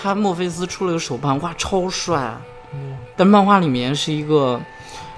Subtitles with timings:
[0.00, 2.36] 他墨菲斯出了个手办，哇，超帅！
[3.16, 4.60] 但漫画里面是一个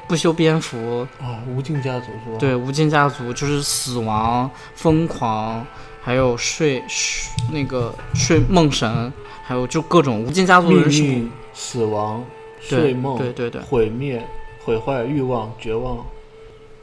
[0.08, 5.66] 不修边幅，哦，无尽家族是吧？，对，无尽家族就是死亡、疯狂，
[6.02, 9.12] 还有睡睡那个睡梦神，
[9.44, 12.24] 还有就各种无尽家族的命人是运、死亡、
[12.60, 14.26] 睡梦、对对对，毁灭、
[14.64, 15.98] 毁坏、欲望、绝望。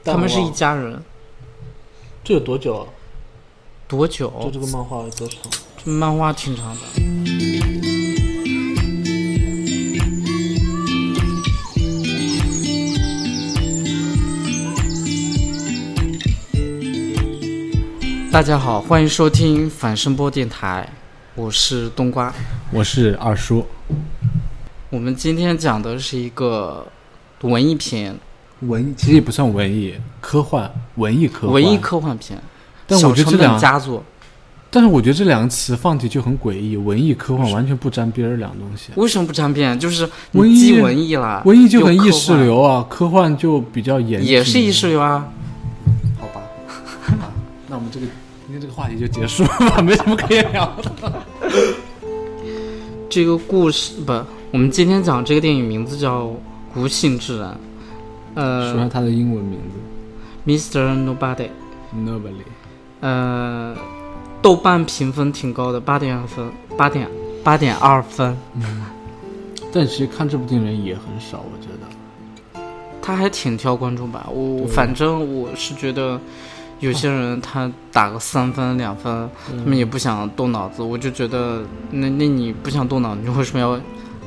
[0.03, 1.01] 他们是一家人。
[2.23, 2.85] 这有多久啊？
[3.87, 4.31] 多久？
[4.43, 5.39] 就这个漫画有多长？
[5.83, 6.81] 这漫画挺长的。
[18.29, 20.87] 大家好，欢迎收听反声波电台，
[21.33, 22.31] 我是冬瓜。
[22.71, 23.65] 我是二叔。
[24.89, 26.85] 我们今天讲的是一个
[27.41, 28.15] 文艺片，
[28.61, 31.53] 文艺其实也不算文艺，科幻，文艺科幻。
[31.53, 32.37] 文艺科幻片，
[32.85, 34.03] 但我觉得这两，佳作。
[34.69, 38.91] 但是我觉得这两个词放题就很诡异，文艺科幻完全不沾边儿两个东西。
[38.95, 39.79] 为什么不沾边？
[39.79, 44.23] 就是你文艺既文艺了，文艺就很意识，流啊，科幻就比较严。
[44.23, 45.31] 也是意识流啊。
[47.69, 48.05] 那我们这个
[48.45, 51.13] 今天这个话题就结束了，没什么可以聊的。
[53.09, 54.13] 这个故事不，
[54.51, 56.25] 我们今天讲这个电影名字叫
[56.75, 57.47] 《无性之人》，
[58.35, 60.93] 说下呃它的英文名字，Mr.
[61.05, 62.43] Nobody，，Nobody。
[63.01, 63.75] 呃，
[64.41, 67.07] 豆瓣评分挺高的，八点分，八点
[67.43, 68.37] 八点二分，
[69.73, 72.61] 但其实看这部电影人也很少，我觉得。
[73.01, 74.27] 他还挺挑观众吧。
[74.29, 76.19] 我反正我是觉得，
[76.79, 83.79] 有些人他打个三分两分，他们也不想动脑子，我就觉得，那那你不想动脑，你为什么要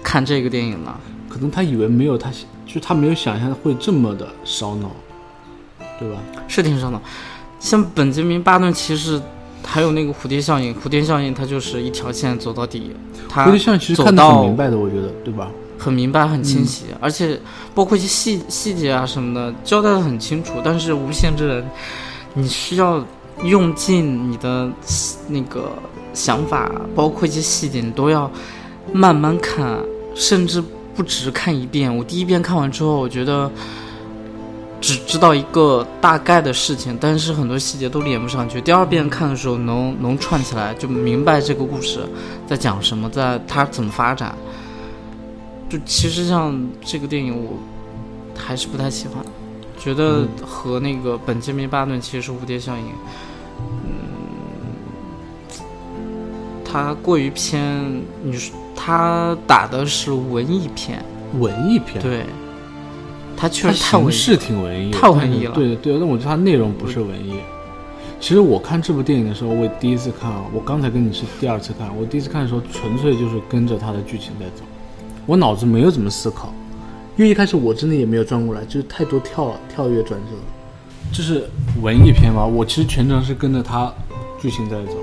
[0.03, 0.95] 看这个电影呢？
[1.29, 2.31] 可能他以为没有他，
[2.67, 4.91] 就是他没有想象会这么的烧脑，
[5.99, 6.19] 对吧？
[6.49, 7.01] 是挺烧脑。
[7.61, 9.21] 像本杰明·巴顿，其实
[9.65, 12.91] 还有那个蝴蝶效应，蝴蝶效应它就是一条线走到底，
[13.29, 15.49] 它蝴蝶效应其实走看得很到明白的，我觉得，对吧？
[15.79, 17.41] 很明白、很清晰，而且
[17.75, 20.55] 包括一些细细节啊什么的交代的很清楚。
[20.63, 21.65] 但是无限之人，
[22.35, 23.05] 你需要
[23.43, 24.71] 用尽你的
[25.29, 25.73] 那个
[26.15, 28.31] 想法，包括一些细节，你都要
[28.93, 29.79] 慢慢看，
[30.15, 30.63] 甚至
[30.95, 31.95] 不止看一遍。
[31.95, 33.51] 我第一遍看完之后，我觉得
[34.81, 38.61] 只知道一个大概的事情，但是很多细节都连不上去。
[38.61, 42.01] 第二遍看的时候能能串起来，就明白这个故事
[42.47, 44.35] 在讲什么，在它怎么发展。
[45.69, 47.53] 就其实像这个电影，我
[48.37, 49.25] 还是不太喜欢，
[49.81, 52.85] 觉得和那个本杰明·巴顿其实是蝴蝶效应，
[53.59, 53.97] 嗯，
[56.63, 61.03] 他过于偏，你说他打的是文艺片，
[61.39, 62.27] 文艺片，对，
[63.35, 65.55] 他确实太文艺形式挺文艺的，太文艺了。
[65.55, 67.37] 对对，但我觉得他内容不是文艺。
[68.21, 74.63] 其实我看这部电影的时候，我第一次看啊，我刚才跟你是第二次看，我第一次看的时候纯粹就是跟着他的剧情在走，
[75.25, 76.53] 我脑子没有怎么思考，
[77.21, 80.35] 因为一开始我真的也没有转过来，就是太多跳跳跃转折，
[81.13, 81.47] 就是
[81.83, 83.93] 文艺片嘛，我其实全程是跟着他
[84.41, 84.95] 剧情在走，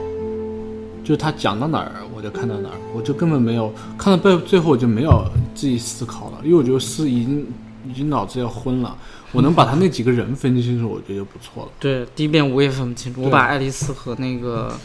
[1.04, 5.24] 就是他讲到哪儿我就看到哪儿，我就根本没有看到最最后我就没有
[5.54, 7.46] 自己思考了，因为我觉得是已经
[7.88, 8.98] 已经脑子要昏了，
[9.32, 11.72] 我能把他那几个人分清楚，我觉得就不错了。
[11.80, 14.76] 对，第一遍我也分不清楚，我把爱丽丝和那个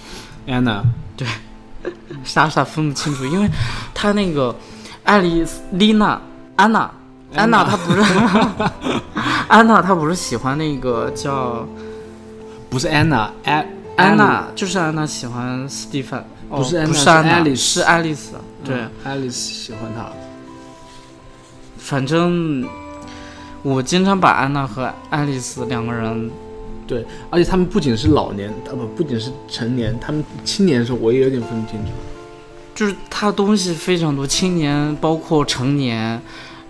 [0.46, 0.84] 安娜，
[1.16, 1.26] 对
[2.24, 3.48] 傻傻分不清楚，因为
[3.94, 4.54] 他那个
[5.04, 6.20] 爱丽丝、丽娜、
[6.56, 6.92] 安娜、
[7.34, 8.00] 安娜，她不是
[9.48, 11.66] 安娜，她不是喜欢那个叫
[12.68, 13.66] 不是安娜，安
[13.96, 18.34] 安娜，就是安娜喜欢斯蒂芬，哦不是安娜不是安娜，是爱丽丝是爱丽丝，
[18.64, 20.06] 对，爱丽丝喜欢他。
[21.78, 22.66] 反正
[23.62, 26.30] 我经常把安娜和爱丽丝两个人
[26.86, 31.90] 对，而且他们不仅是老年，啊不，不仅是成年，他们青年的时候我也有点分不清楚。
[32.74, 36.20] 就是他东西非常多，青年包括成年，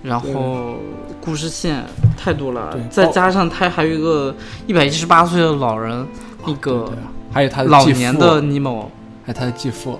[0.03, 0.75] 然后
[1.21, 1.85] 故事线
[2.17, 4.35] 太多了，再加上他还有一个
[4.67, 6.07] 一百一十八岁的老人，
[6.45, 6.93] 那个
[7.33, 8.91] 还有他的老继父年的尼莫，
[9.25, 9.99] 还有他的继父，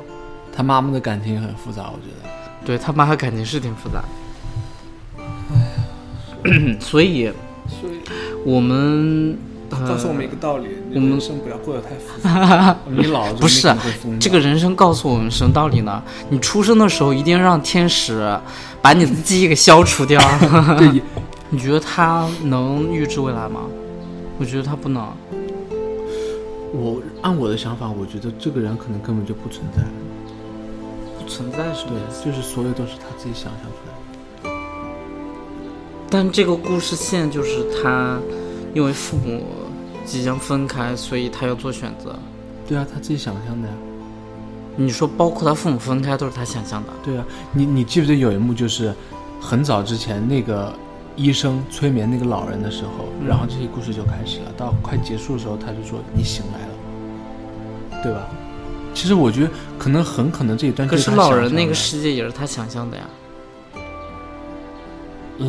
[0.55, 2.29] 他妈妈的感情也很复杂，我觉得。
[2.65, 4.05] 对他妈的感情是挺复杂。
[6.81, 7.31] 所以，
[7.69, 8.01] 所以
[8.45, 9.39] 我们
[9.71, 12.77] 告诉我们一个道理：我们人生不要过得太复杂。
[12.87, 13.73] 你老了不是
[14.21, 16.03] 这个人生告诉我们什么道理呢？
[16.31, 18.39] 你出生的时候一定让天使
[18.83, 20.21] 把你的记忆给消除掉。
[20.77, 21.01] 对
[21.49, 23.61] 你觉得他能预知未来吗？
[24.39, 25.07] 我觉得他不能。
[26.75, 29.83] 我按我的想法，我觉得这个人可能根本就不存在。
[31.19, 31.93] 不存在什么
[32.25, 34.51] 对，就是所有都是他自己想象出来的。
[36.11, 38.19] 但这个故事线就是他
[38.75, 39.45] 因为父母
[40.05, 42.19] 即将分开，所以他要做选择。
[42.67, 43.75] 对啊，他自己想象的呀。
[44.77, 46.89] 你说包括他父母分开都是他想象的。
[47.03, 48.95] 对啊，你你记不记得有一幕就是
[49.41, 50.73] 很早之前那个
[51.17, 58.29] 医生催眠那个老人的时候，嗯然后这些故事就开始了，到快结束的时候他就说你醒来了，对吧？
[58.95, 63.05] 其实我觉得可能很可能这一段可就是老人那个世界也是他想象的呀。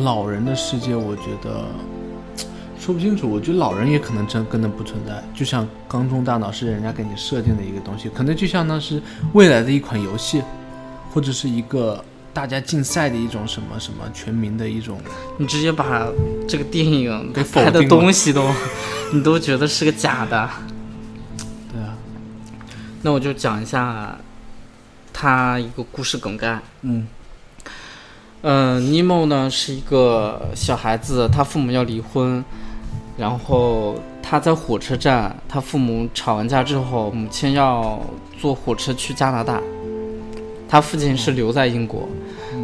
[0.02, 1.64] 老人的世界，我觉得
[2.84, 3.26] 说不清楚。
[3.26, 9.00] 我觉得老人也可能真根本不存在，就像缸中大脑是人家给你设定的一个东西，可能就像那是
[9.32, 10.42] 未来的一款游戏，
[11.10, 12.04] 或者是一个
[12.34, 15.00] 大家竞赛的一种什么什么全民的一种。
[15.38, 16.06] 你直接把
[16.46, 18.46] 这个电影给否拍的定东西都，
[19.14, 20.50] 你都觉得是个假的。
[21.72, 21.96] 对啊，
[23.00, 24.14] 那我就讲一下
[25.10, 26.60] 他一个故事梗概。
[26.82, 27.06] 嗯
[28.42, 32.44] 嗯，尼莫呢是一个小孩子，他父母要离婚，
[33.16, 38.00] 然后他在火车站，他父母吵完架之后，母亲要
[38.38, 39.60] 坐火车去加拿大，
[40.68, 42.08] 他父亲是留在英国，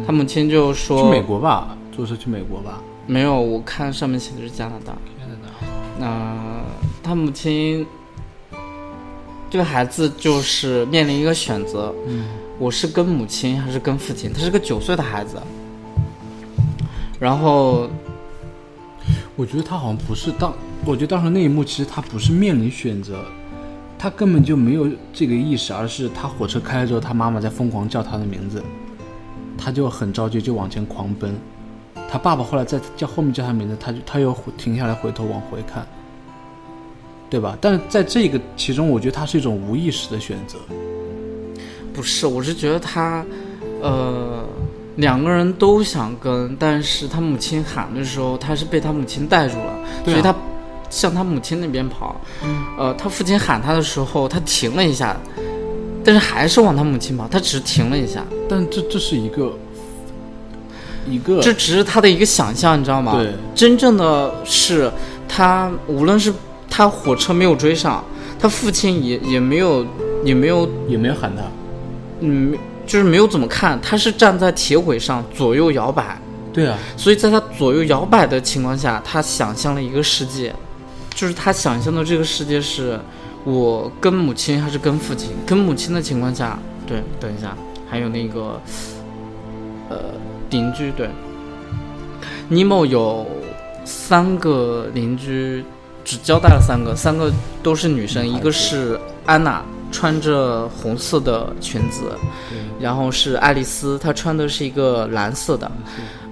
[0.05, 2.81] 他母亲就说去美国吧，坐车去美国吧。
[3.07, 4.93] 没有，我看上面写的是加拿大。
[5.99, 6.61] 那、
[7.03, 7.85] 他母亲，
[9.49, 12.25] 这个孩子就是面临一个选择，嗯。
[12.59, 14.31] 我是跟母亲还是跟父亲？
[14.31, 15.41] 他是个九岁的孩子，
[17.19, 17.89] 然后
[19.35, 20.53] 我觉得他好像不是当，
[20.85, 23.23] 我觉得当时那一幕其实他不是面临选择，
[23.97, 28.61] 他根本就没有这个意识，而是他火车开了之后，他妈妈在疯狂叫他的名字，
[29.57, 31.33] 他就很着急就往前狂奔。
[32.09, 35.87] 他爸爸后来在叫后面叫他名字，他就他又停下来回头往回看，
[37.29, 37.57] 对吧？
[37.61, 40.57] 但是在这个其中，我觉得他是一种无意识的选择。
[41.93, 43.25] 不是，我是觉得他，
[43.81, 44.45] 呃，
[44.97, 49.75] 两个人都想跟，但是他母亲喊的时候，他是被他母亲带住了，啊。
[50.05, 50.35] 所以他
[50.89, 52.19] 向他母亲那边跑。
[52.77, 55.15] 呃，他父亲喊他的时候，他停了一下，
[56.03, 59.53] 但是还是往他母亲跑，他只是停了一下，但这这是一个
[61.09, 63.13] 一个这只是他的一个想象，你知道吗？
[63.15, 63.33] 对。
[63.55, 64.91] 真正的是
[65.27, 66.33] 他，无论是
[66.69, 68.03] 他火车没有追上，
[68.39, 69.85] 他父亲也也没有
[70.25, 71.43] 也没有也没有喊他，
[72.19, 72.57] 嗯，
[72.91, 76.19] 就是没有怎么看，他是站在铁轨上左右摇摆，
[76.51, 80.53] 对啊，所以在他左右摇摆的情况下，他想象了一个世界，
[81.15, 82.99] 就是他想象的这个世界是
[83.45, 85.29] 我跟母亲还是跟父亲？
[85.45, 87.55] 跟母亲的情况下，对，等一下，
[87.89, 88.61] 还有那个
[89.87, 89.97] 呃
[90.49, 91.09] 邻居，对，
[92.49, 93.25] 尼莫有
[93.85, 95.63] 三个邻居，
[96.03, 97.31] 只交代了三个，三个
[97.63, 102.11] 都是女生，一个是安娜，穿着红色的裙子，
[102.79, 105.71] 然后是爱丽丝，她穿的是一个蓝色的，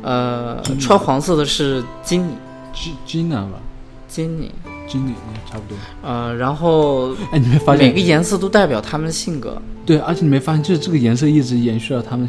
[0.01, 2.31] 呃金，妮穿黄色的是金妮，
[2.73, 3.59] 金金娜吧，
[4.07, 4.51] 金妮，
[4.87, 5.77] 经理嗯差不多。
[6.01, 7.99] 呃，然后哎，你没发现每个？
[7.99, 12.27] 颜色都代表他们的性格，对，而且你没发现，就是这个颜色一直延续到他们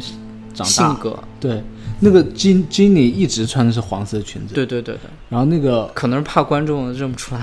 [0.53, 0.65] 长大。
[0.65, 1.63] 性格，对，
[1.99, 7.41] 那个金金妮一直穿的是黄色的裙子，对对对对，然后那个可能是怕观众认不出来，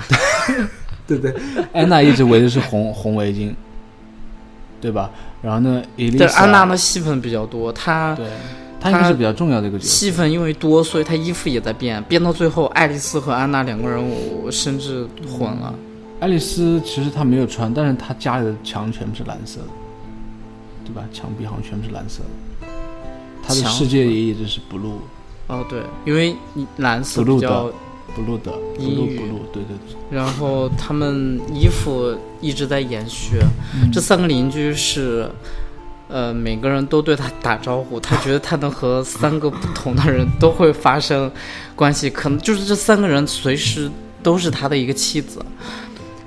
[1.07, 1.33] 对对，
[1.73, 3.51] 安娜一直围的是红红围巾，
[4.81, 5.09] 对吧？
[5.41, 8.25] 然后呢，伊丽莎，安娜的戏份比较多，她对，
[8.79, 9.89] 她应该是比较重要的一个角色。
[9.89, 14.01] 戏份因为多，所以她衣服也在变，变到最后，爱丽丝和安娜两个人，
[14.43, 15.73] 我甚至混了。
[16.19, 19.67] 爱丽丝其实她没有穿，但是她家里的墙全部是蓝色的，
[20.85, 21.03] 对吧？
[21.13, 22.67] 墙壁好像全部是蓝色的，
[23.41, 24.97] 她的世界也一直是 blue
[25.47, 26.35] 哦，对，因为
[26.77, 27.71] 蓝色 Blue 比较 blue
[28.43, 33.39] 的阴 blue 郁 blue，对对对，然后他们衣服一直在延续。
[33.91, 35.29] 这三个邻居是，
[36.07, 41.31] 呃，每个人都对他打招呼，他觉得他能和三个不同的人都会发生
[41.75, 43.89] 关系，可能就是这三个人随时
[44.21, 45.43] 都是他的一个妻子。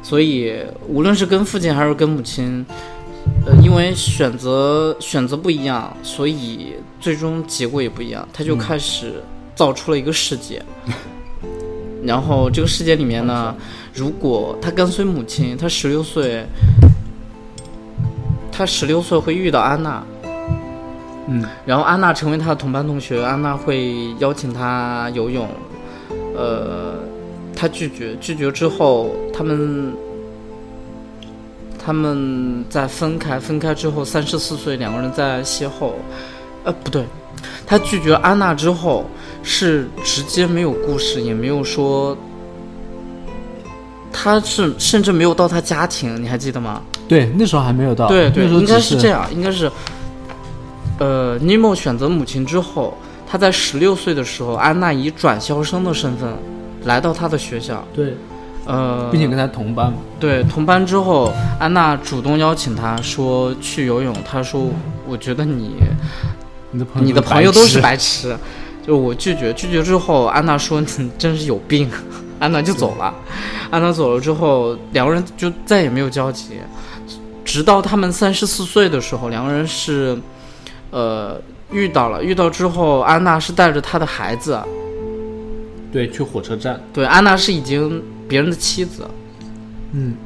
[0.03, 0.55] 所以，
[0.89, 2.67] 无论是跟父亲还是跟母亲，
[3.47, 8.29] 呃，因为选择选择不一样，所以最终结果也不一样。
[8.33, 9.23] 他就开始
[9.55, 10.63] 造出了一个世界。
[12.05, 13.55] 然后这个世界里面呢，
[13.95, 16.45] 如果他跟随母亲，他十六岁，
[18.51, 20.03] 他十六岁会遇到安娜，
[21.29, 25.49] 嗯，然后安娜成为他的同班同学，安娜会邀请他游泳，
[26.37, 26.95] 呃，
[27.55, 29.93] 他拒绝，拒绝之后，他们
[31.79, 35.93] 他们在分开，分开之后，三十四岁两个人在邂逅，
[36.65, 37.05] 呃，不对，
[37.67, 39.05] 他拒绝安娜之后
[39.43, 42.17] 是直接没有故事，也没有说。
[44.15, 46.83] 他是甚至没有到他家庭，你还记得吗？
[47.09, 49.73] 对，那时候还没有到，对对，应该是这样，应该是，
[50.99, 52.95] 呃，尼莫选择母亲之后，
[53.27, 56.29] 他在十六岁的时候，安娜以转校生的身份
[56.85, 57.83] 来到他的学校。
[57.95, 58.15] 对，
[58.67, 59.99] 呃，并且跟他同班嘛。
[60.21, 64.69] 对同班之后，安娜主动邀请他说去游泳，他说
[65.09, 65.75] 我觉得你
[66.71, 68.37] 你的朋友都是白白痴，
[68.87, 71.89] 就我拒绝，拒绝之后，安娜说你真是有病，
[72.39, 73.15] 安娜就走了。
[73.71, 76.59] 安娜走了之后，两个人就再也没有交集，
[77.45, 80.19] 直到他们三十四岁的时候，两个人是，
[80.91, 84.61] 呃，遇到了，遇到之后，安娜是带着她的孩子，
[85.93, 86.81] 对，去火车站。
[86.93, 89.09] 对，安娜是已经别人的妻子，
[89.93, 90.17] 嗯。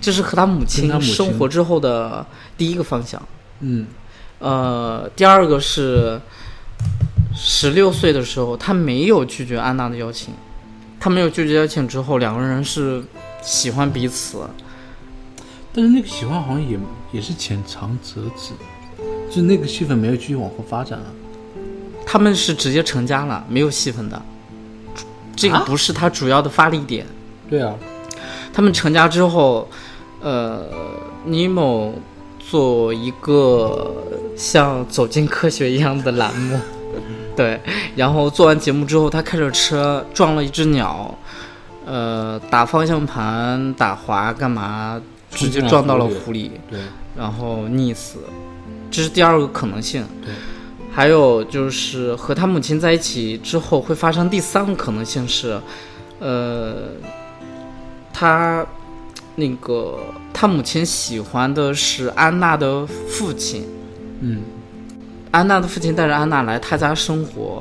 [0.00, 1.12] 这是和她母跟亲她母亲。
[1.12, 2.24] 生活之后的
[2.56, 3.20] 第一个方向。
[3.60, 3.86] 嗯。
[4.38, 6.20] 呃，第二个是
[7.36, 10.32] 十六岁的时候，他没有拒绝安娜的邀请。
[10.98, 13.04] 他没有拒绝邀请之后，两个人是
[13.42, 14.48] 喜欢彼此。
[15.72, 16.78] 但是那个喜欢好像也
[17.12, 18.52] 也是浅尝辄止，
[19.30, 21.06] 就那个戏份没有继续往后发展啊。
[22.06, 24.20] 他们是直接成家了，没有戏份的。
[25.36, 27.06] 这个啊不是他主要的发力点。
[27.50, 27.74] 对啊，
[28.54, 29.68] 他们成家之后，
[30.22, 30.64] 呃，
[31.26, 31.92] 尼莫
[32.38, 34.02] 做一个
[34.34, 36.58] 像《走进科学》一样的栏目，
[37.36, 37.60] 对，
[37.94, 41.14] 然后做完节目之后，他开着车撞了一只鸟，
[41.84, 45.00] 呃，打方向盘打滑干嘛，
[45.30, 46.80] 直接撞到了湖里，对
[47.16, 48.20] 然后溺死，
[48.90, 50.04] 这是第二个可能性。
[50.24, 50.32] 对，
[50.90, 55.60] 还有就是和他母亲在一起之后会发生第三个可能性是，
[56.20, 56.88] 呃，
[58.12, 58.64] 他
[59.34, 59.98] 那个
[60.32, 63.66] 他母亲喜欢的是安娜的父亲，
[64.20, 64.42] 嗯
[65.36, 67.60] 安娜的父亲带着安娜来他家生活，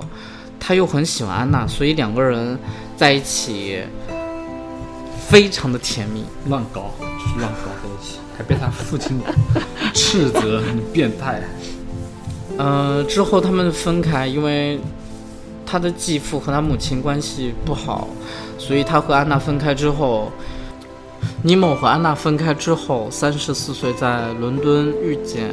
[0.58, 2.58] 他又很喜欢安娜，所以两个人
[2.96, 3.82] 在一起
[5.28, 6.24] 非常的甜蜜。
[6.48, 9.20] 乱搞就是乱搞在一起，还被他父亲
[9.94, 11.42] 斥责你变态。
[12.58, 14.80] 呃，之后他们分开，因为
[15.66, 18.08] 他的继父和他母亲关系不好，
[18.58, 20.32] 所以他和安娜分开之后，
[21.42, 25.50] 尼莫和安娜分开之后，三十四岁在伦敦遇见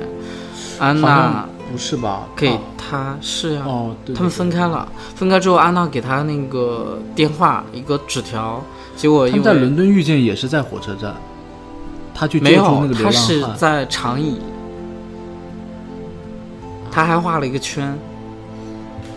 [0.78, 2.28] 安娜不是吧？
[2.36, 4.86] 给哦他是呀、哦，对，他们分开了，
[5.16, 8.62] 分开之后，安娜给他那个电话一个纸条，
[8.94, 11.14] 结果因他在伦敦遇见也是在火车站，
[12.14, 13.10] 他去救没有助那个，流他。
[13.10, 14.38] 是在长椅，
[16.90, 17.98] 他还画了一个圈，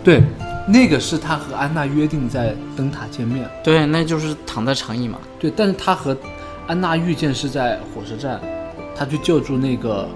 [0.01, 0.23] 对，
[0.67, 3.49] 那个是他和安娜约定在灯塔见面。
[3.63, 5.19] 对，那就是躺在长椅嘛。
[5.37, 6.15] 对，但是他和
[6.65, 8.39] 安娜遇见是在火车站，
[8.95, 10.07] 他去救助那个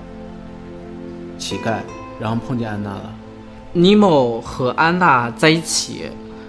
[1.38, 1.80] 乞丐，
[2.20, 3.14] 然后碰见安娜了。
[3.74, 6.06] 尼莫和安娜在一起，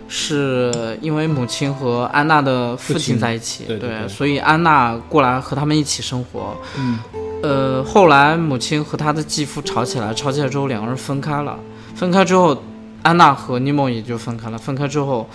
[0.08, 6.56] 是因为母亲和安娜的父父亲亲在一起，对对对所以安娜过来和他们一起生活。
[6.76, 6.98] 嗯，
[7.42, 11.58] 呃，后来母亲和他的继父吵起来，吵起来之后两个人分开了。
[11.94, 12.62] 分开之后，
[13.02, 14.56] 安娜和尼莫也就分开了。
[14.56, 15.28] 分开之后，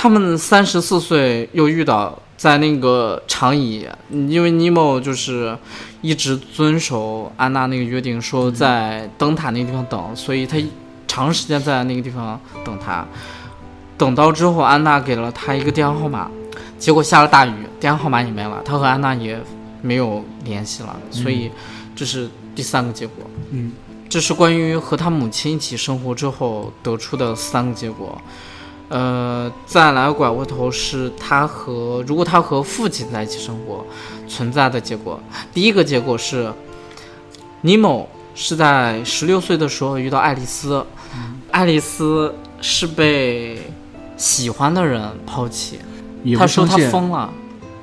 [0.00, 5.58] 他们三十四岁又遇到在那个长椅，因为尼莫就是
[6.02, 10.56] 一直遵守安娜那个约定，说在灯塔那个地方等，所以他
[11.08, 13.04] 长时间在那个地方等他。
[13.96, 16.30] 等到之后，安娜给了他一个电话号码，
[16.78, 19.36] 结果下了大雨，电话号码也没了，他和安娜也
[19.82, 21.50] 没有联系了，所以
[21.96, 23.28] 这是第三个结果。
[23.50, 23.72] 嗯，
[24.08, 28.16] 这是关于和他母亲一起生活之后得出的三个结果。
[28.88, 33.84] 呃，再来拐过头是他和如果他和父亲在一起生活
[34.26, 35.20] 存在的结果。
[35.52, 36.52] 第一个结果是，
[37.60, 40.84] 尼莫是在十六岁的时候遇到爱丽丝，
[41.50, 43.60] 爱丽丝是被
[44.16, 45.78] 喜欢的人抛弃，
[46.24, 46.76] 也他说他。
[46.90, 47.30] 疯了。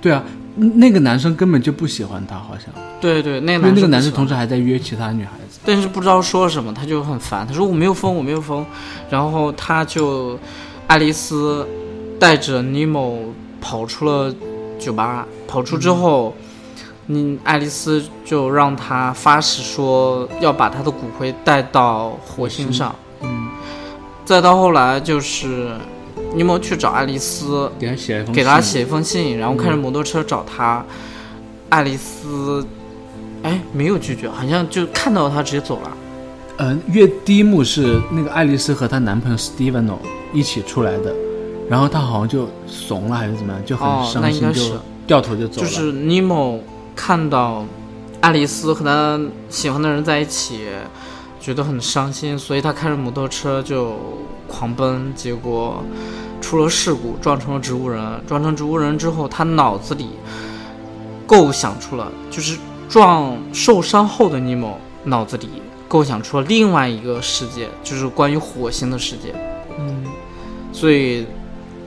[0.02, 0.24] 对啊，
[0.56, 5.60] 那个男生根本就不喜欢他，好像，对对，那个男生同时还在约其他女孩子。
[5.66, 7.46] 但是不知道说什么，他就很烦。
[7.48, 8.64] 他说我没有疯，我没有疯。
[9.10, 10.38] 然后他就，
[10.88, 11.68] 爱丽丝
[12.20, 13.20] 带着尼莫
[13.60, 14.34] 跑出了
[14.80, 15.28] 酒吧。
[15.48, 16.36] 跑出之后，
[17.08, 22.94] 嗯，爱丽丝就让他发誓说要把他的骨灰带到火星上。
[23.22, 23.48] 嗯，
[24.26, 25.72] 再到后来就是，
[26.34, 30.84] 尼莫去找爱丽丝，给他写一封信给他写一封信，然后开着摩托车找他。
[31.70, 32.66] 爱丽丝，
[33.44, 35.92] 哎，没有拒绝，好像就看到他直接走了。
[36.58, 39.98] 呃，月第一幕是那个爱丽丝和她男朋友 Steveno
[40.36, 41.16] 一起出来的，
[41.70, 44.62] 然后他好像就怂了还是怎么样，就很伤心，就
[45.08, 45.68] 掉头就走了。
[45.68, 46.60] 就是尼莫
[46.96, 47.66] 看到
[48.20, 50.68] 爱丽丝和他喜欢的人在一起，
[51.40, 53.96] 觉得很伤心，所以他开着摩托车就
[54.48, 55.82] 狂奔，结果
[56.42, 58.04] 出了事故，撞成了植物人。
[58.28, 60.10] 撞成植物人之后，他脑子里
[61.26, 62.58] 构想出了，就是
[62.90, 65.50] 撞受伤后的尼莫脑子里
[65.88, 69.34] 构想出了另外一个世界，就是关于火星的世界。
[70.76, 71.26] 嗯，所以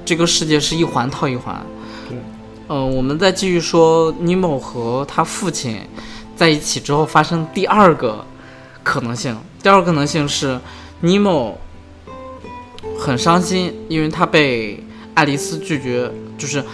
[0.04, 1.64] 这个世界是一环套一环。
[2.08, 2.16] 对。
[2.68, 5.80] 呃，我们再继续说尼莫和他父亲
[6.36, 8.24] 在一起之后发生第二个
[8.82, 9.36] 可能性。
[9.62, 10.58] 第二个可能性是
[11.00, 11.58] 尼莫
[12.98, 14.82] 很伤心，因为他被
[15.14, 16.64] 爱丽丝拒绝，就是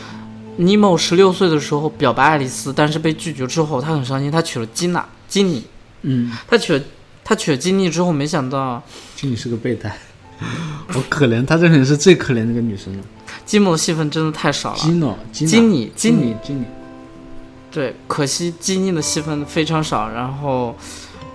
[0.56, 5.64] 尼莫十六岁的时候表白爱丽丝，但是被拒绝之后，他很伤心，他娶了金娜，金妮。
[6.02, 6.80] 嗯，他娶了
[7.23, 8.83] 他娶了金妮之后，没想到
[9.16, 9.97] 金妮是个备胎，
[10.95, 13.03] 我可怜，她这里是最可怜的一个女生了。
[13.45, 14.79] 金某的戏份真的太少了。
[14.79, 16.64] 金诺，金妮，金妮，金妮，
[17.71, 20.09] 对，可惜金妮的戏份非常少。
[20.09, 20.75] 然后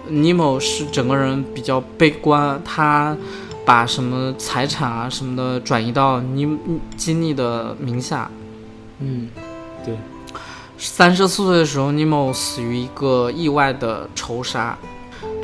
[0.08, 3.16] 尼莫是整个人比较悲观，他
[3.66, 6.48] 把什么财产啊什么的转移到尼
[6.98, 8.30] 金妮的名下。
[9.00, 9.30] 嗯，
[9.86, 9.96] 对。
[10.78, 14.78] 三十四岁的时候，尼莫死于一个意外的仇杀，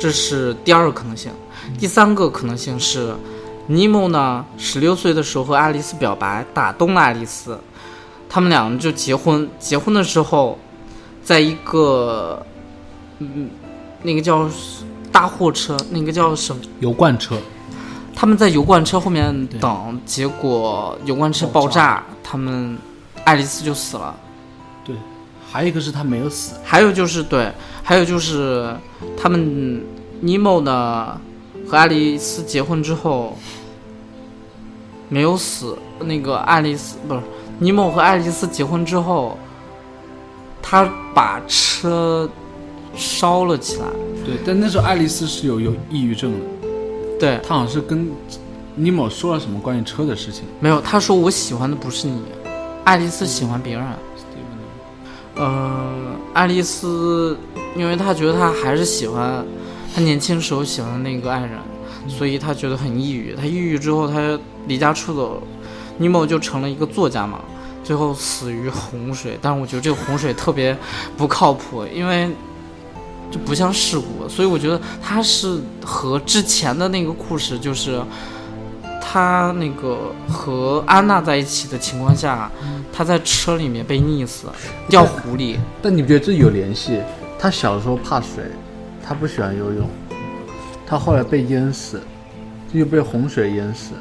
[0.00, 1.30] 这是第二个可能性。
[1.78, 3.14] 第三个可能性是。
[3.68, 4.44] 尼莫呢？
[4.56, 7.58] 十六岁的时候和爱丽丝表白，打动了爱丽丝，
[8.28, 9.48] 他们两个就结婚。
[9.58, 10.58] 结婚的时候，
[11.22, 12.44] 在一个，
[13.18, 13.50] 嗯，
[14.02, 14.48] 那个叫
[15.10, 16.62] 大货车，那个叫什么？
[16.80, 17.36] 油罐车。
[18.14, 22.78] 他们在油罐车后面等，结果油罐车爆炸，他们
[23.24, 24.14] 爱丽丝就死了。
[24.84, 24.96] 对，
[25.50, 26.54] 还有一个是他没有死。
[26.64, 28.74] 还有就是对，还有就是
[29.20, 29.84] 他们
[30.20, 31.20] 尼莫呢
[31.68, 33.36] 和爱丽丝结婚之后。
[35.08, 35.78] 没有死。
[36.00, 37.20] 那个爱丽丝不是
[37.60, 39.38] 尼莫和爱丽丝结婚之后，
[40.60, 42.28] 他把车
[42.96, 43.86] 烧了起来。
[44.24, 46.38] 对，但那时候爱丽丝是有有抑郁症的。
[47.20, 48.10] 对，他好像是跟
[48.74, 50.42] 尼莫说了什么关于车的事情。
[50.58, 52.20] 没有，他说我喜欢的不是你，
[52.84, 53.86] 爱丽丝喜欢别人。
[55.36, 57.38] 嗯，爱丽丝，
[57.76, 59.46] 因为她觉得她还是喜欢
[59.96, 61.52] 他年轻时候喜欢的那个爱人。
[62.08, 65.42] 所以他觉得很抑郁，他抑郁之后，他离家出走，
[65.98, 67.40] 尼莫就成了一个作家嘛，
[67.82, 69.36] 最后死于洪水。
[69.42, 70.76] 但是我觉得这个洪水特别
[71.16, 72.28] 不靠谱，因为
[73.28, 78.00] 就不像事故，所以我觉得他是和之前的那个故事，就是
[79.02, 82.48] 他那个和安娜在一起的情况下，
[82.92, 84.46] 他在车里面被溺死，
[84.88, 85.58] 掉湖里。
[85.82, 87.00] 但你不觉得这有联系？
[87.36, 88.44] 他小时候怕水，
[89.06, 89.88] 他不喜欢游泳。
[90.86, 92.00] 他后来被淹死，
[92.72, 93.92] 又被洪水淹死，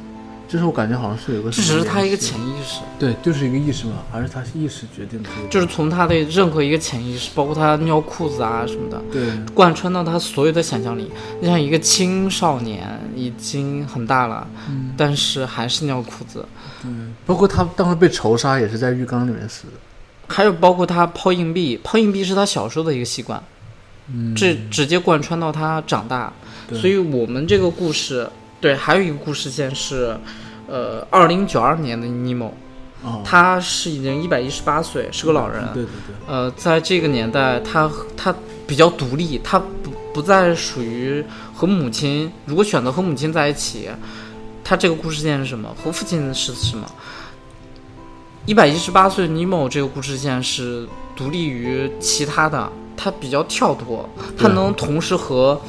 [0.48, 1.50] 就是我感觉好像是有个。
[1.50, 2.82] 这只是他一个潜意识。
[3.00, 5.30] 对，就是一个意识嘛，还是他意识决定的？
[5.50, 11.12] 就是从他的任何一个潜意识，包括他尿裤子啊什么的，对，贯穿到他所有的想象力。
[11.40, 16.46] 你像一个青少年已经很大了，嗯，但是还是尿裤子。
[16.84, 19.74] 嗯，包括他当时被仇杀也是在浴缸里面死的。
[20.28, 23.42] 还有包括他抛硬币，抛硬币是他小时候的一个习惯，
[24.14, 26.32] 嗯，这直接贯穿到他长大。
[26.74, 28.28] 所以我们这个故事，
[28.60, 30.18] 对，还有一个故事线是，
[30.68, 32.52] 呃，二零九二年的尼莫，
[33.24, 35.64] 他是已经一百一十八岁，是个老人。
[35.74, 36.16] 对对对。
[36.28, 38.34] 呃，在这个年代，他他
[38.66, 42.32] 比较独立，他不不再属于和母亲。
[42.46, 43.90] 如果选择和母亲在一起，
[44.64, 45.70] 他这个故事线是什么？
[45.84, 46.90] 和父亲是什么？
[48.48, 55.60] 一百一十八岁尼莫这个故事线是独立于其他的，他比较跳脱，他能同时和。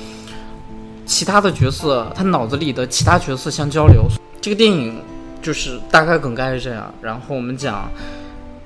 [1.09, 4.07] 其他的角色，他脑子里的其他角色相交流。
[4.41, 5.01] 这个电影
[5.41, 6.93] 就是大概梗概是这样。
[7.01, 7.89] 然后我们讲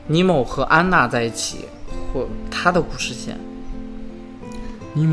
[0.06, 1.66] 尼莫和安娜在一起，
[2.10, 3.38] 或他的故事线。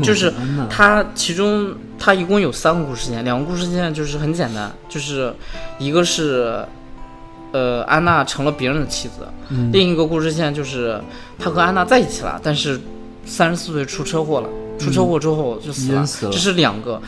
[0.02, 0.32] 就是
[0.70, 5.30] 他其中他一共有三个故事线，两个故事线就是很简单，就是
[5.78, 6.64] 一个是
[7.52, 9.28] 呃安娜成了别人的妻子，
[9.70, 10.98] 另一个故事线就是
[11.38, 12.80] 他和安娜在一起了，但是
[13.28, 14.48] 三十四岁出车祸了。
[14.78, 17.02] 出车祸之后就死了，这是两个，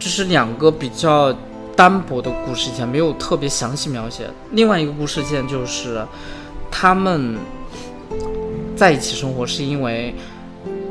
[0.00, 1.32] 这是两个比较
[1.76, 4.28] 单薄的故事线，没有特别详细描写。
[4.50, 6.04] 另外一个故事线就是，
[6.72, 7.36] 他们
[8.74, 10.12] 在一起生活是因为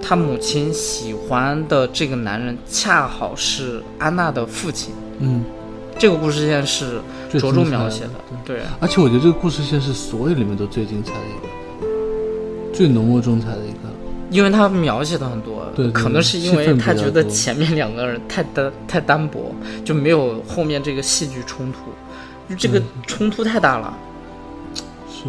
[0.01, 4.93] 他母亲喜欢的这个男人恰好是安娜的父亲。
[5.19, 5.43] 嗯，
[5.99, 8.11] 这个故事线是着重描写的，
[8.45, 8.61] 对。
[8.79, 13.70] 而且我觉得这个故事线是所有里面都最精彩的一个，最浓墨重彩的一个。
[14.31, 21.79] 因为他描写的很多，对，可能是因为他觉得前面两个人太单太单薄，就没有后面这个戏剧冲突，
[22.47, 23.93] 就这个冲突太大了。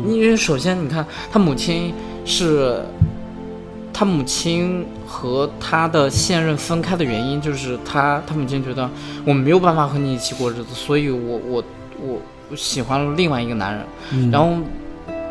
[0.06, 1.92] 因为首先你看，他母亲
[2.24, 2.80] 是，
[3.92, 8.88] 他母亲和他的现任分开的原因就是他他母亲觉得
[9.26, 11.64] 我没有办法和你一起过日子，所以我我
[12.00, 14.56] 我喜欢了另外一个男人，然后。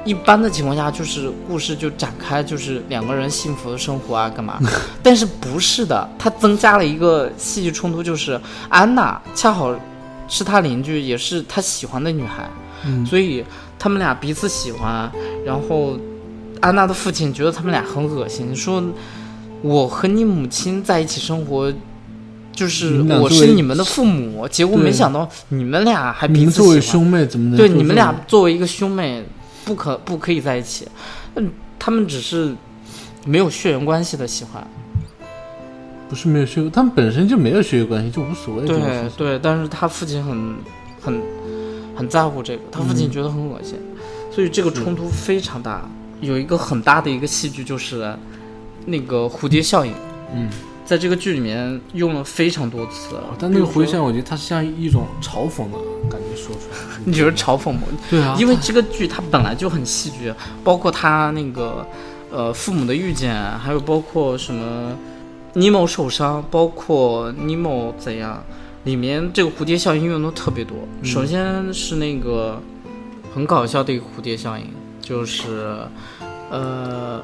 [0.03, 4.59] 一般的情况下，就是故事就展开，就是两个人幸福的生活啊，干嘛？
[5.03, 9.75] 但是不是的，他增加了一个戏剧冲突，就是安娜恰好
[10.27, 12.49] 是他邻居，也是他喜欢的女孩，
[12.85, 13.43] 嗯所以
[13.77, 15.11] 他们俩彼此喜欢。
[15.45, 15.97] 然后
[16.59, 18.83] 安娜的父亲觉得他们俩很恶心，说
[19.61, 21.71] 我和你母亲在一起生活。
[22.53, 26.91] 就是我是你们的父母，结果没想到你们俩还彼此们作为喜欢。
[26.91, 29.23] 兄妹怎么能对，你们俩作为一个兄妹，
[29.71, 30.85] 不可不可以在一起。
[31.35, 32.53] 嗯，他们只是
[33.25, 34.67] 没有血缘关系的喜欢。
[36.09, 38.77] 不是没有血缘，他们本身就没有血缘关系，就无所谓对。
[39.15, 40.55] 对，但是他父亲很
[41.01, 41.21] 很
[41.95, 43.79] 很在乎这个，他父亲觉得很恶心，
[44.29, 45.89] 所以这个冲突非常大。
[46.19, 48.13] 有一个很大的一个戏剧就是
[48.85, 49.93] 那个蝴蝶效应，
[50.35, 50.49] 嗯，
[50.83, 53.15] 在这个剧里面用了非常多次。
[53.39, 55.77] 但那个比如说回响，我觉得它像一种嘲讽的
[56.09, 56.77] 感觉说出来。
[57.05, 57.81] 你觉得嘲讽吗？
[58.09, 61.85] 对啊，因为这个剧它本来就很戏剧，包括他那个
[62.31, 64.95] 呃父母的遇见，还有包括什么
[65.53, 68.43] 尼莫受伤，包括尼莫怎样，
[68.83, 70.77] 里面这个蝴蝶效应用的特别多。
[71.01, 72.61] 嗯首先是那个
[73.33, 74.65] 很搞笑的一个蝴蝶效应，
[75.01, 75.77] 就是
[76.49, 77.21] 呃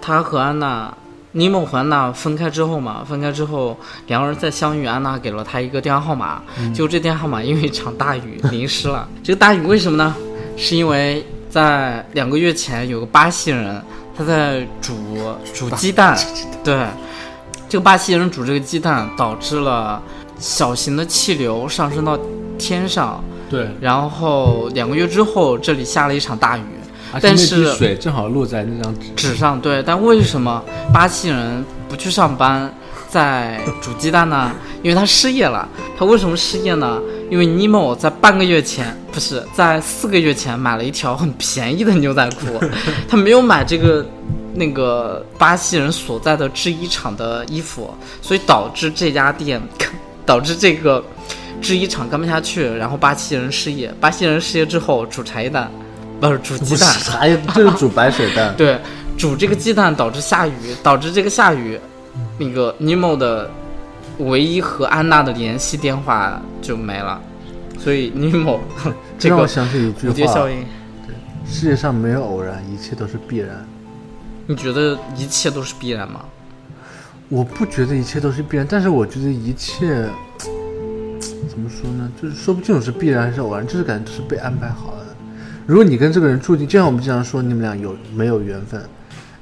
[0.00, 0.96] 他和安娜。
[1.32, 6.42] 尼莫和安娜分开之后嘛，分开之后两个人再相遇，安娜给了他一个电话号码，
[6.74, 9.08] 结果这电话号码因为一场大雨淋湿了。
[9.22, 10.14] 这个大雨为什么呢？
[10.56, 13.82] 是因为在两个月前有个巴西人
[14.16, 14.94] 他在煮
[15.54, 16.18] 煮鸡蛋，
[16.62, 16.84] 对，
[17.68, 20.02] 这个巴西人煮这个鸡蛋导致了
[20.38, 22.18] 小型的气流上升到
[22.58, 26.62] 天上，对，然后两个月之后这里下了一场大雨，
[27.20, 32.72] 但是水正好落在那张纸纸上对，但为什么巴西人不去上班，
[33.08, 34.52] 在煮鸡蛋呢？
[34.82, 35.68] 因为他失业了。
[35.98, 37.00] 他为什么失业呢？
[37.30, 42.58] 因为尼莫在半个月前，不是在四个月前买了一条很便宜的牛仔裤，
[43.08, 44.04] 他没有买这个
[44.54, 47.92] 那个巴西人所在的制衣厂的衣服，
[48.22, 49.60] 所以导致这家店，
[50.24, 51.04] 导致这个
[51.60, 53.92] 制衣厂干不下去，然后巴西人失业。
[54.00, 55.70] 巴西人失业之后煮茶叶蛋，
[56.20, 57.36] 不是煮鸡蛋，啥呀？
[57.54, 58.54] 这是煮白水蛋。
[58.58, 58.78] 对，
[59.16, 60.52] 煮这个鸡蛋导致下雨，
[60.82, 61.80] 导致这个下雨，
[62.38, 63.50] 那个尼莫的
[64.18, 67.20] 唯一和安娜的联系电话就没了，
[67.78, 68.60] 所以尼莫
[69.18, 70.66] 这个让我想起一句蝴蝶效话：应，
[71.46, 73.66] 世界上没有偶然，一切都是必然。
[74.46, 76.20] 你觉得一切都是必然吗？
[77.28, 80.08] 我不觉得一切都是必然，但是我觉得一切
[81.48, 82.10] 怎么说呢？
[82.20, 84.99] 就是说不清楚是必然还是偶然，就是感觉都是被安排好了的。
[85.70, 88.82] 如果你跟这个人注定，就像我们经常说，你们俩有没有缘分？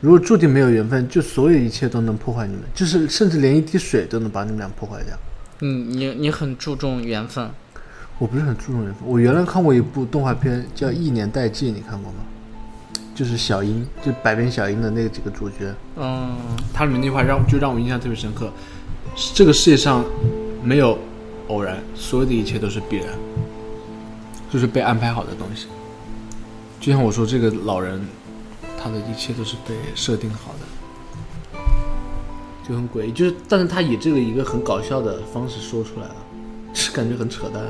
[0.02, 5.16] 如果注定没有缘分，就所有一切都能破坏你们，就是甚至连一滴水都能把你们俩破坏掉。
[5.60, 7.48] 你你你很注重缘分，
[8.18, 9.08] 我不是很注重缘分。
[9.08, 12.18] 我原来看过一部动画片叫《一年代记》，你看过吗？
[13.14, 15.74] 就是小樱，就百变小樱的那几个主角。
[15.96, 16.36] 嗯，
[16.74, 18.52] 它里面那句话让就让我印象特别深刻，
[19.16, 20.04] 是这个世界上
[20.62, 20.98] 没有
[21.46, 23.06] 偶然，所有的一切都是必然，
[24.52, 25.68] 就是被安排好的东西。
[26.80, 28.00] 就像我说，这个老人，
[28.82, 31.58] 他的一切都是被设定好的，
[32.68, 33.12] 就很诡异。
[33.12, 36.16] 就是，但是他以这个一个很搞笑的方式说出来了，
[36.72, 37.62] 是感觉很扯淡。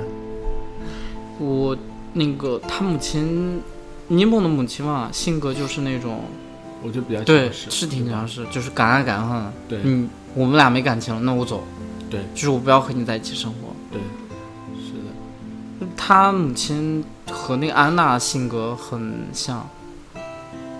[1.38, 1.77] 我
[2.12, 3.62] 那个他母亲
[4.09, 6.25] 尼莫的母亲嘛，性格就是那种
[6.83, 9.53] 我就比较对，强势是挺强势，就是敢爱敢恨。
[9.68, 11.64] 对嗯，我们俩没感情了，那我走，
[12.11, 13.75] 对就是我不要和你在一起生活。
[13.90, 14.01] 对，
[15.97, 19.69] 他母亲和那个安娜性格很像，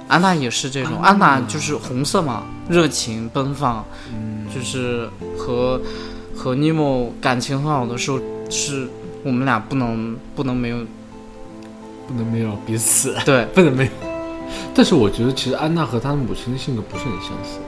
[0.09, 1.41] 安娜也是这种，安娜。
[1.43, 5.81] 就是红色嘛，热情奔放，嗯，就是和
[6.35, 8.19] 和尼莫感情很好的时候，
[8.51, 8.89] 是
[9.25, 10.79] 我们俩不能不能没有
[12.07, 13.15] 不能没有彼此。
[13.25, 13.91] 对， 不能没有。
[14.75, 17.59] 但是我觉得其实安娜和她的母亲的性格不是很相似，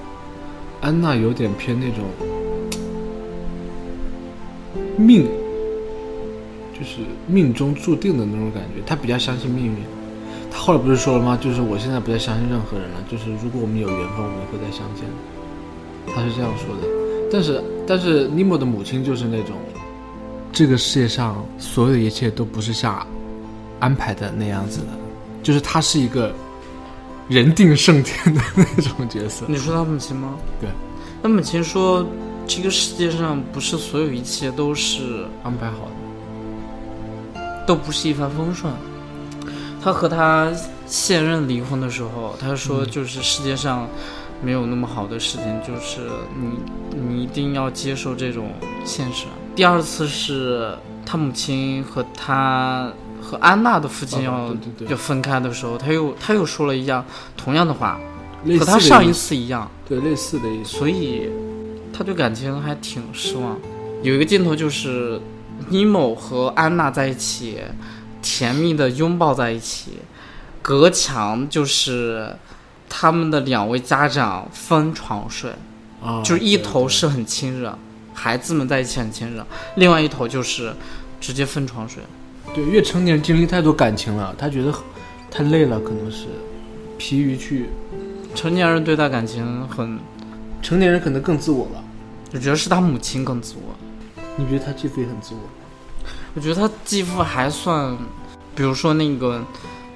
[0.81, 2.05] 安娜有点偏那种
[4.97, 5.29] 命，
[6.81, 9.77] 就是命中注定的那种感觉，他比较相信命运。
[10.51, 11.39] 他后来不是说了吗？
[11.41, 15.05] 就是我现在不再相信任何人了，就是如果我们有缘分，我们会再相见。
[16.13, 16.89] 他是这样说的。
[17.31, 19.55] 但是但是尼莫的母亲就是那种，
[20.53, 23.07] 这个世界上所有的一切都不是像
[23.79, 24.87] 安排的那样子的，
[25.43, 26.35] 就是他是一个
[27.29, 29.45] 人定胜天的那种角色。
[29.47, 30.37] 你说他母亲吗？
[30.61, 30.69] 对，
[31.23, 32.05] 他母亲说，
[32.49, 36.00] 这个世界上不是所有一切都是安排好的，
[37.67, 38.73] 都不是一帆风顺。
[39.83, 40.51] 他和他
[40.87, 43.89] 现任离婚的时候，他说就是世界上
[44.43, 46.01] 没有那么好的事情，就是
[46.39, 48.53] 你你一定要接受这种
[48.85, 49.27] 现实。
[49.55, 52.93] 第二次是他母亲和他
[53.23, 54.55] 和安娜的父亲要、
[54.89, 57.05] 要分开的时候，他又他又说了一样
[57.37, 57.99] 同样的话，
[58.45, 59.71] 的和他上一次一样。
[59.89, 60.77] 对类似的意思。
[60.77, 61.29] 所以
[61.93, 63.59] 他对感情还挺失望。
[64.03, 65.21] 有一个镜头就是
[65.69, 67.59] 尼莫和安娜在一起，
[68.23, 69.99] 甜蜜的拥抱在一起，
[70.63, 72.35] 隔墙就是
[72.89, 75.53] 他们的两位家长分床睡，
[76.03, 77.79] 啊，就是一头是很亲热，
[78.15, 79.47] 孩子们在一起很亲热，
[79.77, 80.75] 另外一头就是
[81.21, 82.03] 直接分床睡。
[82.55, 84.75] 对，越成年人经历太多感情了，他觉得
[85.31, 86.27] 太累了，可能是
[86.99, 87.69] 疲于去。
[88.35, 89.99] 成年人对待感情很，
[90.61, 91.83] 成年人可能更自我吧？
[92.33, 93.75] 我觉得是他母亲更自我。
[94.41, 95.41] 你觉得他继父也很自我？
[96.35, 97.95] 我觉得他继父还算，
[98.55, 99.45] 比如说那个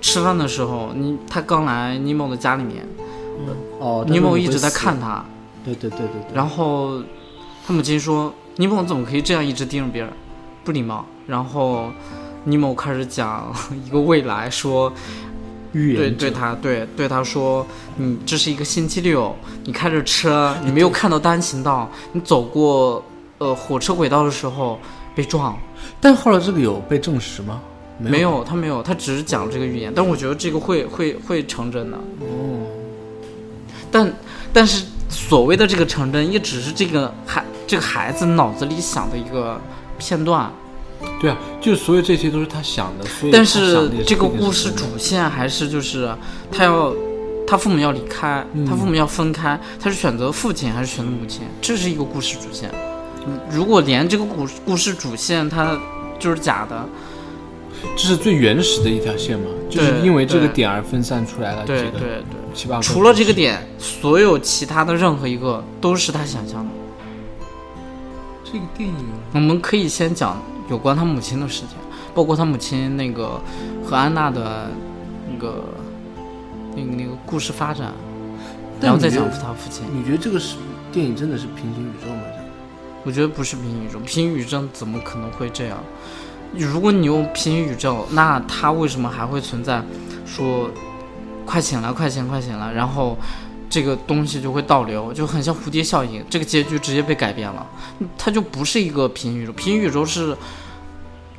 [0.03, 2.87] 吃饭的时候，你他刚来尼莫的家里面，
[3.81, 5.01] 哦，尼莫一直在看。
[5.01, 5.25] 他，
[5.65, 6.35] 对对对对对。
[6.35, 7.03] 然后
[7.67, 10.13] 他母亲说：“尼莫怎么可以这样一直盯着别人，
[10.63, 11.91] 不礼貌。”然后
[12.45, 13.51] 尼莫开始讲
[13.87, 14.93] 一个未来，说
[15.73, 23.03] 对预言者对他对对他说：“你这是一个星期六，你开着车，你没有看到单行道，你走过
[23.39, 24.79] 呃火车轨道的时候
[25.15, 25.57] 被撞。”
[26.01, 27.61] 但后来这个有被证实吗？
[27.97, 31.97] 没有，他没有，他只是讲这个预言，但我觉得这个会会会成真的。
[31.97, 32.67] 哦，
[33.91, 34.13] 但
[34.53, 39.61] 但是所谓的这个成真，也只是这个孩这个孩子脑子里想的一个
[39.97, 40.51] 片段。
[41.21, 46.13] 对啊，就所有这些都是他想的，所以但是是这个故事主线还是就是
[46.51, 46.93] 他要
[47.47, 51.43] 他父母要离开，嗯他父母要分开，他是选择父亲还是选择母亲？
[51.63, 52.71] 这是一个故事主线。
[53.27, 55.79] 嗯如果连这个故故事主线它
[56.19, 56.87] 就是假的，
[57.97, 62.23] 这是最原始的一条线嘛，就是因为这个点而分散出来了对对对。
[62.55, 62.83] 七八个。
[62.83, 66.71] 除了这个，点，所有其他的任何一个都是他想象的。
[68.45, 68.95] 这个电影
[69.33, 71.71] 我们可以先讲有关他母亲的事情，
[72.15, 73.41] 包括他母亲那个
[73.85, 74.71] 和安娜的
[75.29, 75.65] 那个
[76.77, 77.93] 那个那个故事发展，
[78.81, 79.85] 然后再讲他父亲。
[79.93, 80.57] 你觉得这个是
[80.93, 82.23] 电影真的是平行宇宙吗？
[83.05, 85.79] 我觉得不是平行宇宙，平行宇宙怎么可能会这样？
[86.57, 89.83] 如果你用平行宇宙，那它为什么还会存在？
[90.25, 90.71] 说
[91.45, 93.19] 快醒了，快醒，快醒了，然后
[93.69, 97.67] 这个东西就会倒流，就很像蝴蝶效应，这个结局直接被改变了，
[98.17, 99.53] 它就不是一个平行宇宙。
[99.53, 100.35] 平行宇宙是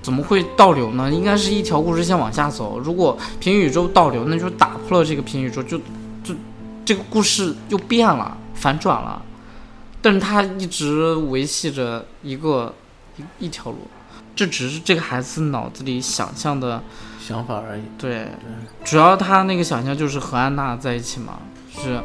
[0.01, 1.09] 怎么会倒流呢？
[1.09, 2.77] 应该是一条故事线往下走。
[2.77, 5.77] 如果平行宇宙倒流，那就打破了这个平行宇宙，就
[6.23, 6.35] 就
[6.85, 9.21] 这个故事又变了，反转了。
[10.05, 12.71] 但是他一直维系着一个
[13.17, 13.79] 一一条路，
[14.35, 16.83] 这只是这个孩子脑子里想象的。
[17.19, 17.81] 想法而已。
[17.97, 18.27] 对，
[18.83, 21.39] 主要他那个想象就是和安娜在一起嘛，
[21.73, 21.99] 是，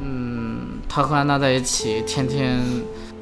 [0.00, 2.58] 嗯，他和安娜在一起，天天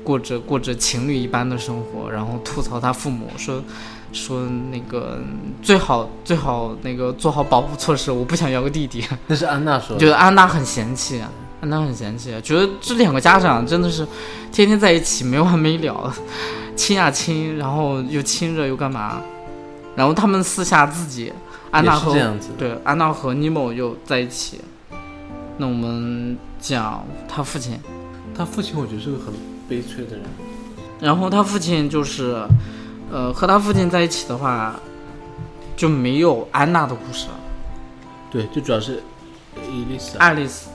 [0.05, 3.61] 过着过着情侣一般的生活，然后吐槽他父母说。
[4.11, 5.21] 说那个
[5.61, 9.05] 最好最好那个做好保护措施，我不想要个弟弟。
[9.29, 10.01] 那是安娜说的。
[10.01, 11.31] 觉得安娜很嫌弃，安
[11.69, 14.07] 娜很嫌弃，觉得这两个家长真的是
[14.53, 16.15] 天天在一起没完没了，
[16.77, 19.21] 亲呀亲，然后又亲着又干嘛，
[19.97, 21.33] 然后他们私下自己，
[21.71, 22.15] 安娜和
[22.57, 24.61] 对安娜和尼莫又在一起。
[25.57, 27.77] 那我们讲他父亲，
[28.37, 29.35] 他父亲，我觉得是个很
[29.69, 30.25] 悲催的人。
[31.01, 32.41] 然后他父亲就是，
[33.11, 34.77] 呃，和他父亲在一起的话，
[35.77, 37.35] 就没有安娜的故事了。
[38.31, 39.03] 对，就主要是
[39.73, 40.71] 伊丽丝、爱丽丝，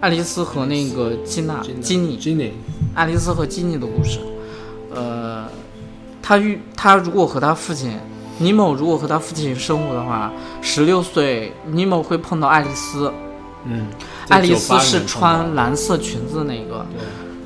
[0.00, 2.52] 爱丽丝和那个基娜、基尼，基尼，
[2.94, 4.18] 爱丽丝和基尼的故事。
[4.94, 5.46] 呃，
[6.22, 7.92] 他遇他如果和他父亲
[8.38, 10.32] 尼莫如果和他父亲生活的话，
[10.62, 13.12] 十六岁尼莫会碰到爱丽丝，
[13.66, 13.86] 嗯，
[14.30, 17.04] 爱丽丝是穿蓝色裙子的那个，对，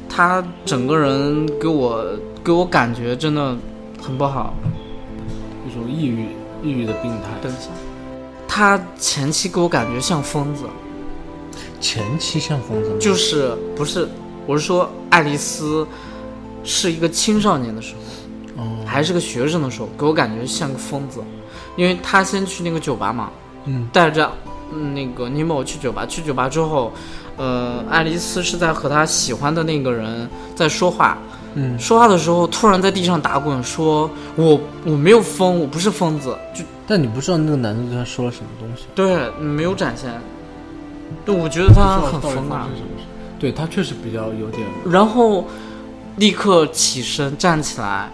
[0.09, 2.07] 她整个人给我
[2.45, 3.57] 给我感觉真的
[4.01, 4.55] 很不好。
[5.69, 6.29] 一种抑郁、
[6.63, 7.31] 抑郁的病态。
[7.43, 7.71] 等一下，
[8.47, 10.65] 她前期给我感觉像疯子，
[11.85, 14.09] 前期像疯子吗，就是不是
[14.47, 15.87] 我是说爱丽丝
[16.65, 18.01] 是一个青少年的时候。
[18.57, 21.21] 哦，还是个学生的时候，给我感觉像个疯子，
[21.77, 23.31] 因为他先去那个酒吧嘛，
[23.67, 24.31] 嗯，带着
[24.73, 26.91] 嗯那个尼莫去酒吧，去酒吧之后，
[27.37, 31.19] 呃，爱丽丝是在和他喜欢的那个人在说话，
[31.55, 40.13] 嗯，说话的时候突然在地上打滚，说我我没有疯，我不是疯子，就但你不知道那个男的对他说了什么东西，对没有展现，
[41.25, 42.69] 对，我觉得他很疯啊？
[43.39, 45.47] 对他确实比较有点，然后
[46.17, 48.11] 立刻起身站起来，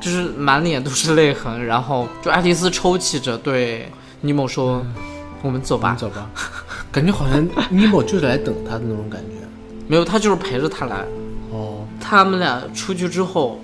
[0.00, 4.84] 就是满脸都是泪痕，然后就爱丽丝抽泣着对尼莫说
[5.42, 5.94] ：“我们走吧。
[5.98, 6.28] 走吧，
[6.92, 9.36] 感觉好像尼莫 就是来等他的那种感觉。”
[9.88, 10.96] 没有，他就是陪着他来。
[11.50, 13.60] 哦，他们俩出去之后，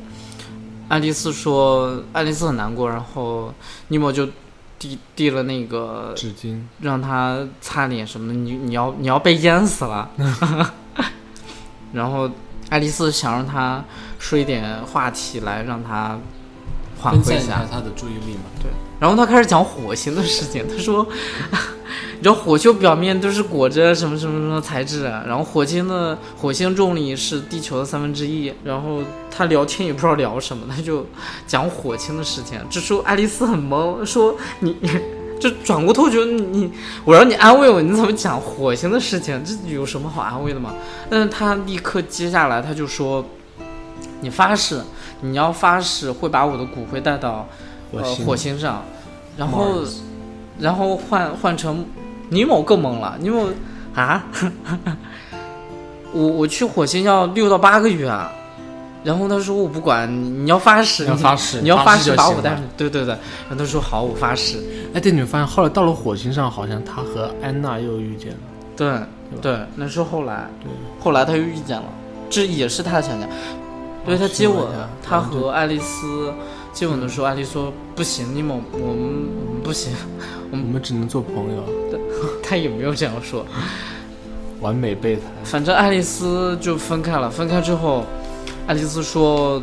[0.88, 3.52] 爱丽丝说：“爱丽丝很难过。”然后
[3.88, 4.26] 尼莫就
[4.78, 10.10] 递递了那个纸巾，让他擦脸什么的，你你要你要被淹死了。
[11.92, 12.30] 然后
[12.70, 13.84] 爱丽丝想让他
[14.18, 16.18] 说一点话题来让他
[17.00, 17.42] 缓和一下。
[17.42, 18.42] 一下他的注意力嘛。
[19.04, 21.06] 然后他开始讲火星的事情，他说，
[22.16, 31.06] 你知道火球表面都是裹着什么什么什么材质啊，然后火星的火星重力是地球的三分之一，然后他聊天也不知道聊什么，他就
[31.46, 32.58] 讲火星的事情。
[32.70, 34.74] 这时候爱丽丝很懵，说你。
[35.40, 36.70] 就转过头觉得你，
[37.04, 39.44] 我让你安慰我，你怎么讲火星的事情？
[39.44, 40.72] 这有什么好安慰的吗？
[41.10, 43.22] 但是他立刻接下来他就说，
[44.22, 44.80] 你发誓，
[45.20, 47.46] 你要发誓会把我的骨灰带到
[47.92, 48.84] 呃火星上，
[49.36, 49.82] 然后
[50.58, 51.84] 然后换换成
[52.28, 53.48] 尼某更懵了，尼某
[53.94, 54.24] 啊，
[56.12, 58.30] 我我去火星要六到八个月啊。
[59.02, 60.10] 然后他说我不管，
[60.42, 62.62] 你要发誓，要发誓，你要发誓把我带上。
[62.74, 64.56] 对对对，然后他说好，我发誓。
[64.94, 68.38] 哎，对，你发现后来到了火星上，好像他和安娜又遇见了。
[68.74, 68.98] 对
[69.42, 70.48] 对，那是后来。
[70.62, 71.84] 对，后来他又遇见了，
[72.30, 73.28] 这也是他的想象。
[74.06, 74.66] 对他接吻，
[75.02, 76.32] 他和爱丽丝
[76.74, 79.92] 接吻的时候，爱丽丝说不行，尼莫，我们我们不行，
[80.50, 81.64] 我们我们只能做朋友。
[82.42, 83.46] 他也没有这样说。
[84.60, 85.22] 完美备胎。
[85.44, 88.04] 反正爱丽丝就分开了，分开之后。
[88.66, 89.62] 爱丽丝说：“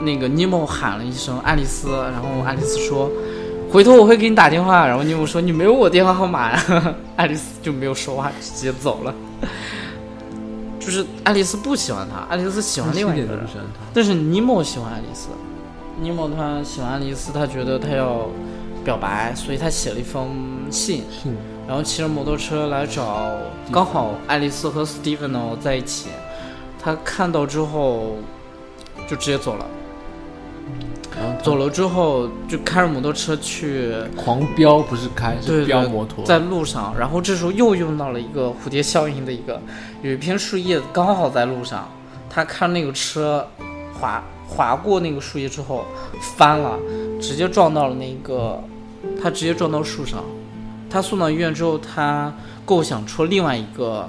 [0.00, 3.10] 那个尼莫喊了一声爱丽丝，然后爱丽丝说，
[3.68, 4.86] 回头我会给你打电话。
[4.86, 6.94] 然后尼莫说你没有我电话号码呀。
[7.16, 9.12] 爱丽丝就没有说话，直接走了。
[10.78, 13.44] 就是爱丽丝不喜欢他，爱丽丝喜欢另外一个人，
[13.92, 15.28] 但是尼莫喜欢爱丽丝。
[16.00, 18.26] 尼莫他喜欢爱丽丝，他觉得他要
[18.84, 20.30] 表白，所以他写了一封
[20.70, 21.04] 信，
[21.68, 23.32] 然后骑着摩托车来找，
[23.70, 26.08] 刚好爱丽丝和斯蒂芬呢在一起。”
[26.82, 28.16] 他看到之后，
[29.06, 29.66] 就直接走了。
[31.42, 36.24] 走了之后，就开着摩托车去狂飙，不是开，是飙摩托。
[36.24, 39.60] 在路上，然后这时候又用到了一个蝴蝶效应的一个，
[40.00, 41.86] 有一片树叶刚好在路上，
[42.30, 43.46] 他看那个车
[44.00, 45.86] 滑滑过那个树叶之后
[46.36, 46.78] 翻了，
[47.20, 48.62] 直接撞到了那个，
[49.22, 50.22] 他直接撞到树上。
[50.90, 52.34] 他送到医院之后，他
[52.64, 54.08] 构想出另外一个。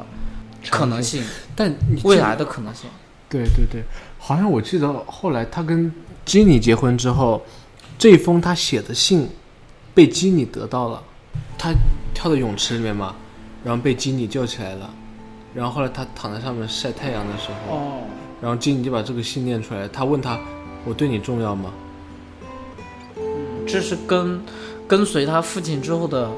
[0.69, 1.23] 可能性，
[1.55, 2.87] 但未来的可能性，
[3.27, 3.81] 对对对，
[4.19, 5.91] 好像我记得后来他跟
[6.23, 7.41] 基尼结婚之后，
[7.97, 9.27] 这封他写的信
[9.95, 11.01] 被基尼得到了，
[11.57, 11.73] 他
[12.13, 13.15] 跳到泳池里面嘛，
[13.63, 14.87] 然后被基尼救起来了，
[15.55, 18.01] 然后后来他躺在上面晒太阳的时候，哦，
[18.41, 20.39] 然后金尼就把这个信念出来，他问他，
[20.83, 21.71] 我对你重要吗？
[23.67, 24.41] 这是跟
[24.87, 26.29] 跟随他父亲之后的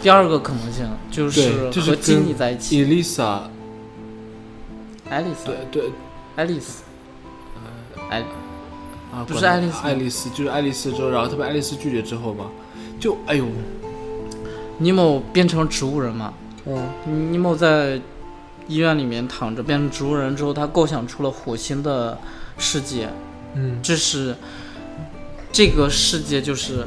[0.00, 3.48] 第二个可能性，就是和金尼在一起，伊丽莎。
[5.10, 5.90] 爱丽丝，对对，
[6.36, 6.82] 爱丽丝，
[7.54, 8.20] 呃，爱
[9.10, 12.50] 啊，不是爱丽丝，爱丽丝就是爱丽丝之后，然后他被爱丽丝拒绝之后嘛，
[13.00, 13.46] 就哎呦，
[14.76, 16.34] 尼莫变成植物人嘛，
[16.66, 17.98] 嗯，尼莫在
[18.68, 22.16] 医院里面躺着变成植物人之后，他构想出了火星的
[22.56, 23.08] 世界，
[23.54, 24.36] 嗯，这是
[25.50, 26.86] 这个世界就是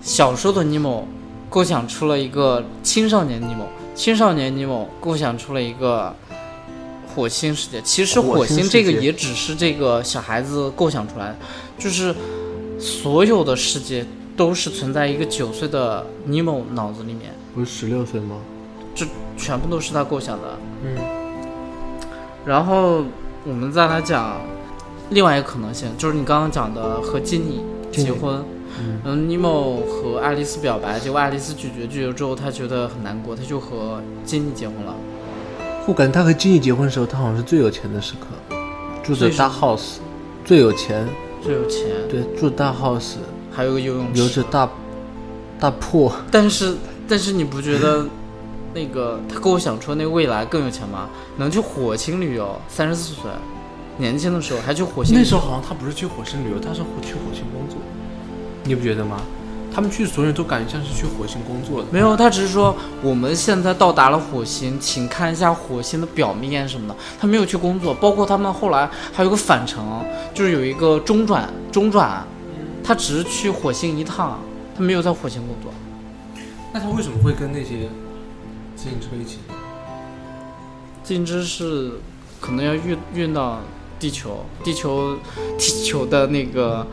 [0.00, 1.06] 小时候的尼莫
[1.50, 6.14] 构想出了一个青少年尼莫，青少年尼莫构想出了一个。
[7.12, 11.36] 火星世界，其实火星这个也只是这个小孩子构想出来的，
[11.76, 12.14] 就是
[12.78, 14.06] 所有的世界
[14.36, 17.34] 都是存在一个九岁的尼莫脑子里面。
[17.52, 18.36] 不是十六岁吗？
[18.94, 20.58] 这全部都是他构想的。
[20.84, 20.96] 嗯。
[22.44, 23.04] 然后
[23.44, 24.40] 我们再来讲
[25.10, 28.42] 另外一个可能性，就是你刚刚讲的和基尼结婚。
[29.04, 29.28] 嗯。
[29.28, 34.94] 尼莫和爱丽丝表白，结果爱丽丝拒绝，拒绝之后他觉得很难过，他就和基尼结婚了。
[35.86, 38.56] 我感觉他和金妮结婚的时候，他好像是最有钱的时刻，
[39.02, 39.96] 住着大 house，
[40.44, 41.06] 最有钱，
[41.42, 43.14] 最有钱，对，住大 house，
[43.50, 44.68] 还有个游泳池，有着大，
[45.58, 46.12] 大破。
[46.30, 46.76] 但是，
[47.08, 48.06] 但是你不觉得，
[48.72, 51.08] 那个他跟我想说那个未来更有钱吗？
[51.36, 53.30] 能去火星旅游，三十四岁，
[53.98, 55.16] 年轻的时候还去火星。
[55.16, 57.78] 那时候好像他不是去火星旅游，他是去火星工作，
[58.64, 59.20] 你不觉得吗？
[59.72, 61.88] 他们去所有人都感觉像是去火星工作的。
[61.92, 66.96] 没有，他只是说我们现在到达了火星，请看一下火星的表面什么的。
[67.20, 72.24] 他没有去工作，包括他们后来还有个返程，就是有一个中转中转，
[72.82, 74.40] 他只是去火星一趟，
[74.76, 75.72] 他没有在火星工作。
[76.72, 77.88] 那他为什么会跟那些
[78.80, 79.40] 自行车一起？
[81.02, 81.98] 自行车是
[82.40, 83.60] 可能要运运到
[83.98, 85.18] 地球，地球
[85.58, 86.86] 地球的那个。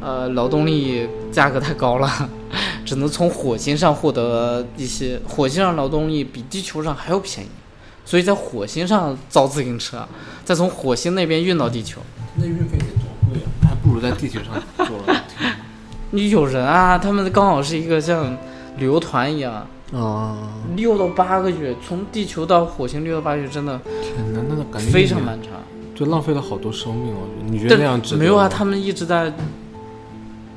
[0.00, 2.08] 呃，劳动力价格太高了，
[2.86, 5.20] 只能从火星上获得一些。
[5.26, 7.48] 火星上劳动力比地球上还要便宜，
[8.04, 10.06] 所以在火星上造自行车，
[10.44, 12.00] 再从火星那边运到地球。
[12.36, 13.50] 那运费得多贵啊！
[13.68, 15.00] 还不如在地球上做。
[16.12, 16.96] 你有人啊？
[16.96, 18.38] 他们刚好是一个像
[18.76, 20.36] 旅游团一样啊，
[20.76, 25.52] 六到八个月，从地球到火星六到八个月，真的天哪，那感觉非常漫长，
[25.94, 27.14] 就浪费了好多生命。
[27.14, 28.48] 我觉得你觉得那样子没有啊？
[28.48, 29.32] 他们一直在。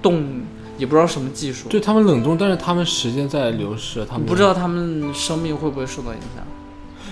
[0.03, 0.41] 动
[0.79, 4.41] 也不知道什么技术，对他们冷冻，但是他们时间在流逝，他们不知。
[4.41, 6.43] 道他们生命会不会受到影响。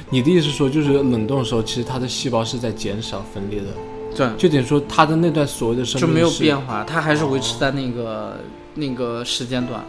[0.10, 3.68] 你的意思是说，就是冷冻的时候，其实它的细胞是在减少分裂的，
[4.16, 8.38] 对，就等于说它的那段所谓的生命就没有变化，它还是维持在那个、
[8.74, 9.86] 那个时间段。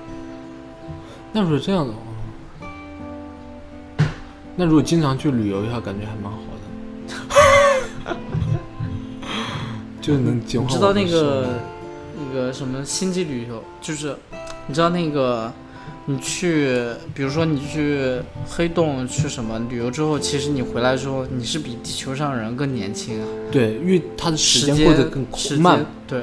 [1.33, 1.99] 那如果这样的话，
[4.57, 6.39] 那如果经常去旅游一下，感觉还蛮好
[8.07, 8.17] 的，
[10.01, 11.47] 就能减你知道那个
[12.19, 14.17] 那个什么星际旅游，就是
[14.67, 15.53] 你知道那个
[16.07, 16.77] 你去，
[17.15, 25.87] 比如说你去黑洞去什么旅游之后，其实你回来之后，你是比地球上人更年轻啊，对，因为他的时间过得更时间慢。
[26.07, 26.23] 对。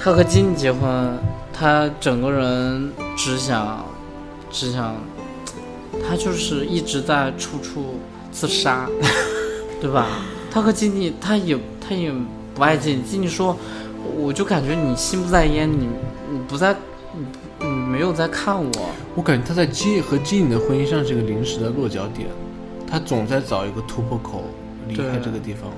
[0.00, 1.18] 他和金妮结婚，
[1.52, 3.84] 他整个人只想，
[4.48, 4.94] 只想，
[6.06, 7.94] 他就是一直在处处
[8.30, 8.88] 自杀，
[9.80, 10.06] 对吧？
[10.50, 12.12] 他和金妮，他也他也
[12.54, 13.02] 不爱金妮。
[13.02, 13.56] 金妮说，
[14.16, 15.88] 我就感觉你心不在焉，你
[16.32, 16.74] 你不在，
[17.14, 17.24] 你
[17.60, 18.70] 你没有在看我。
[19.14, 22.28] 我感觉他在基和基颖的婚姻上是一个临时的落脚点，
[22.90, 24.44] 他总在找一个突破口
[24.88, 25.70] 离开这个地方。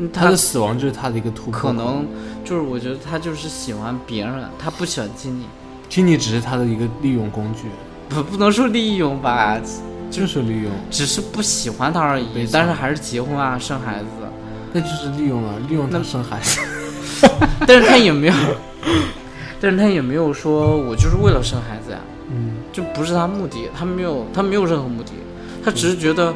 [0.00, 1.68] 嗯他的死亡就是他的一个突破口。
[1.68, 2.06] 可能
[2.44, 5.44] 就是我觉得他就是喜欢别人，他不喜欢金妮。
[5.88, 7.62] 基尼只是他的一个利用工具，
[8.08, 9.60] 不不能说利用吧，
[10.10, 12.48] 就是利用，只是不喜欢他而已。
[12.52, 14.06] 但是还是结婚啊，生孩子。
[14.72, 16.60] 那就是利用了，利用他生孩子。
[17.66, 18.34] 但是他也没有，
[19.60, 21.98] 但是他也没有说我就是为了生孩子呀，
[22.30, 25.12] 嗯，就不是他目的，他没有他没有任何目的，
[25.64, 26.34] 他只是觉得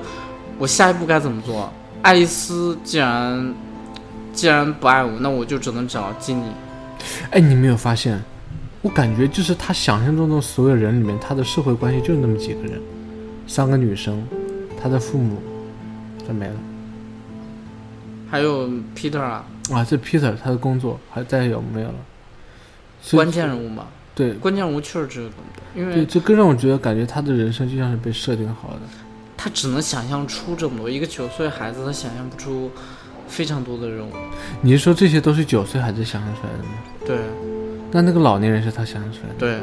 [0.59, 1.73] 我下一步该怎么做。
[2.01, 3.55] 爱丽丝既然
[4.33, 6.47] 既然不爱我，那我就只能找金妮。
[7.31, 8.20] 哎，你没有发现？
[8.83, 12.80] 我感觉就是他想象中的所有人里面，他的社会关系就是那么几个人，
[13.47, 14.22] 三个女生，
[14.80, 15.41] 他的父母，
[16.26, 16.55] 这没了。
[18.28, 21.95] 还有 Peter 啊，啊，这 Peter 他的工作还再有没有了？
[23.12, 28.80] 关键人物嘛，对关键人物确实只有这么多，因对，为这更让我觉得感觉他的人生就像是被设定好的。
[29.37, 30.91] 他只能想象出这么多。
[30.91, 32.70] 一个九岁孩子，他想象不出
[33.28, 34.12] 非常多的人物。
[34.61, 36.70] 你是说这些都是九岁孩子想象出来的吗？
[37.05, 37.18] 对
[37.93, 39.34] 那那个老年人是他想象出来的？
[39.38, 39.61] 对，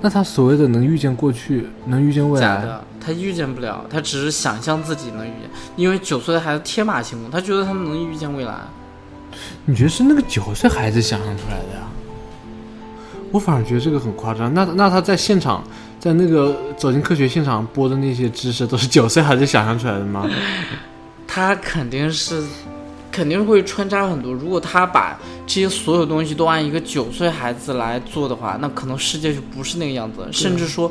[0.00, 5.50] 那他所谓的能预见过去，能预见未来，假的，他预见不了，他只是想象自己能预见。
[5.76, 8.54] 因为九岁的孩子天马行空，他觉得他们能预见未来。
[9.64, 11.80] 你觉得是那个九岁孩子想象出来的呀？
[13.32, 14.52] 我反而觉得这个很夸张。
[14.54, 15.64] 那那他在现场，
[15.98, 20.28] 在那个走进科学现场播的那些知识，都是九岁孩子想象出来的吗？
[21.26, 22.44] 他肯定是，
[23.14, 24.32] 肯定会穿插很多。
[24.32, 30.90] 如果他把这些所有东西都按一个九岁孩子来做的话，那可能世界就不是那个样子，甚至说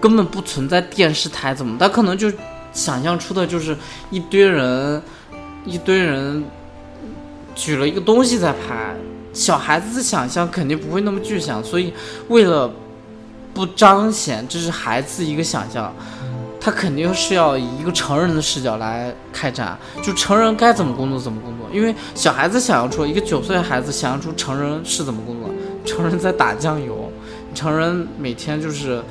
[0.00, 1.78] 根本不存在电视台，怎么？
[1.78, 2.28] 他可能就
[2.72, 3.76] 想象出的就是
[4.10, 5.00] 一堆人，
[5.64, 6.42] 一堆人
[7.54, 8.96] 举了一个东西在拍。
[9.32, 11.92] 小孩子的想象肯定不会那么具象，所以
[12.28, 12.68] 为了
[13.52, 15.94] 不彰显这是孩子一个想象，
[16.64, 21.68] 他肯定是要以一个成人的视角来开展，就成人该怎么工作怎么工作。
[21.70, 25.50] 因为小孩子想象出一个九岁的孩子想象出成人是怎么工作，
[25.84, 27.12] 成人在打酱油，
[27.54, 29.02] 成人每天就是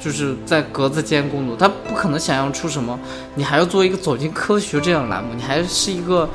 [0.00, 2.98] 就是在格子间工作，他不可能想象出什么。
[3.36, 6.28] 你还要做一个走进科学这样的栏目，你还是一个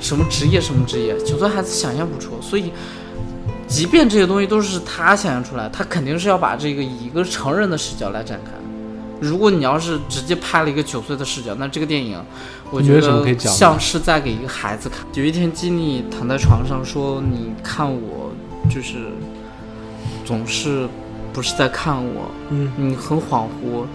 [0.00, 2.70] 什么职业什么职业，九岁孩子想象不出，所以。
[3.66, 8.50] 即便这些东西都是他想象出来，他肯定是要把这个以一个成人的视角来展开。
[9.20, 12.22] 如果你要是直接拍了一个九岁的视角，那这个电影，
[12.70, 15.06] 我觉得像是在给一个孩子看。
[15.14, 18.32] 有一天，基尼躺在床上说：“你看我，
[18.68, 19.06] 就是
[20.24, 20.88] 总是
[21.32, 23.86] 不是在看我，嗯，你很恍惚，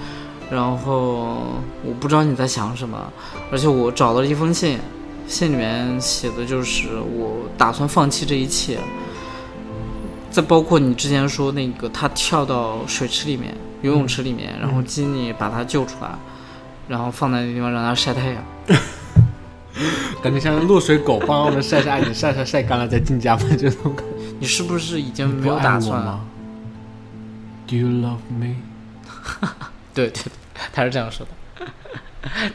[0.49, 1.37] 然后
[1.83, 3.11] 我不知道你在想什么，
[3.51, 4.79] 而且我找到了一封信，
[5.27, 8.79] 信里面写的就是我打算放弃这一切。
[10.31, 16.09] 再包括你之前说那个他跳到水池里面、游泳池里面，然后基尼把他救出来，
[16.87, 18.43] 然后放在那地方让他晒太阳。
[20.21, 24.25] 感觉像落水狗帮我们晒晒，你晒晒晒干了再进家门这种感觉。
[24.39, 26.01] 你是不是已经没有打算？
[26.01, 26.19] 了
[27.65, 28.55] ？Do you love me？
[29.93, 30.31] 对对对，
[30.73, 31.31] 他是这样说的。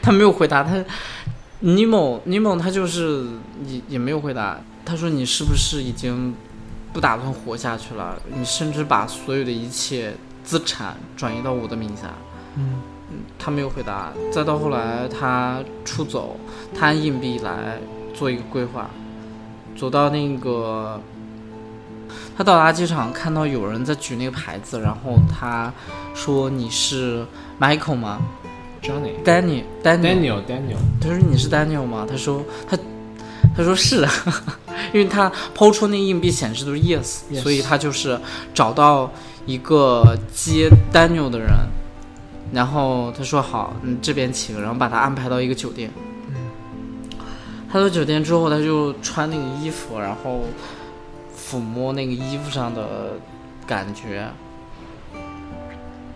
[0.01, 0.83] 他没有回答他，
[1.61, 3.25] 尼莫尼莫他就是
[3.65, 4.59] 也也没有回答。
[4.85, 6.35] 他说你是不是已经
[6.93, 8.21] 不打算活下去了？
[8.31, 10.13] 你甚至把所有的一切
[10.45, 12.13] 资产转移到我的名下。
[12.55, 12.81] 嗯，
[13.37, 14.13] 他没有回答。
[14.31, 16.37] 再到后来他出走，
[16.73, 17.79] 他按硬币来
[18.13, 18.89] 做一个规划，
[19.75, 21.01] 走到那个。
[22.37, 25.71] 他到达机场，看到有人在举那个牌子，然后他
[26.13, 27.25] 说：“你是
[27.59, 28.19] Michael 吗
[28.81, 29.23] Johnny。
[29.23, 32.05] ？Daniel，Daniel，Daniel Daniel，他说你是 Daniel 吗？
[32.09, 32.77] 他说他
[33.55, 34.05] 他说是，
[34.93, 38.19] 因为他抛出那硬币显示的是 yes，, Yes 所以他就是
[38.53, 39.11] 找到
[39.45, 41.49] 一个接 Daniel 的人，
[42.53, 45.91] 然后他说好，嗯，这边请，然后把他安排到一个酒店。
[47.71, 50.41] 他到酒店之后，他就穿那个衣服，然后
[51.37, 53.13] 抚摸那个衣服上的
[53.67, 54.27] 感觉。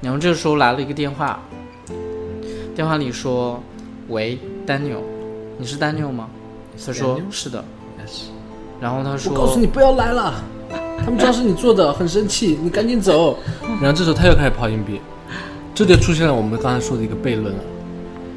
[0.02, 1.42] 然后这个时候来了一个电话，
[2.74, 3.62] 电话里说
[4.08, 5.02] ：“喂，Daniel，
[5.58, 6.30] 你是 Daniel 吗？”
[6.86, 7.20] 他说？
[7.30, 7.66] 是的。
[8.00, 8.30] Yes
[8.80, 10.34] 然后他说：“我告诉你不要来了，
[11.00, 13.38] 他们知道是你做的，很生气，你赶紧走。
[13.82, 15.02] 然后这时候他又开始抛硬币，
[15.76, 17.64] 这就出现了我们刚才说的一个悖论了，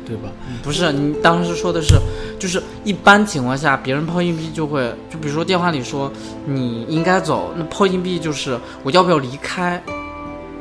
[0.06, 0.28] 对吧？
[0.62, 1.94] 不是，你当时说的是，
[2.38, 6.10] 就是一般情况下，别人抛硬币就会，就比如说电话里说
[6.46, 9.82] 你应该走，那抛硬币就是我要不要离开？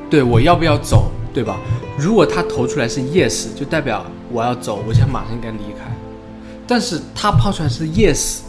[0.10, 1.58] 对我要不要走，对吧？
[1.98, 5.90] 如果他投出来是 yes，就代表我要走，我现在马上应该离开。
[6.68, 8.40] 但是他抛出来是 yes，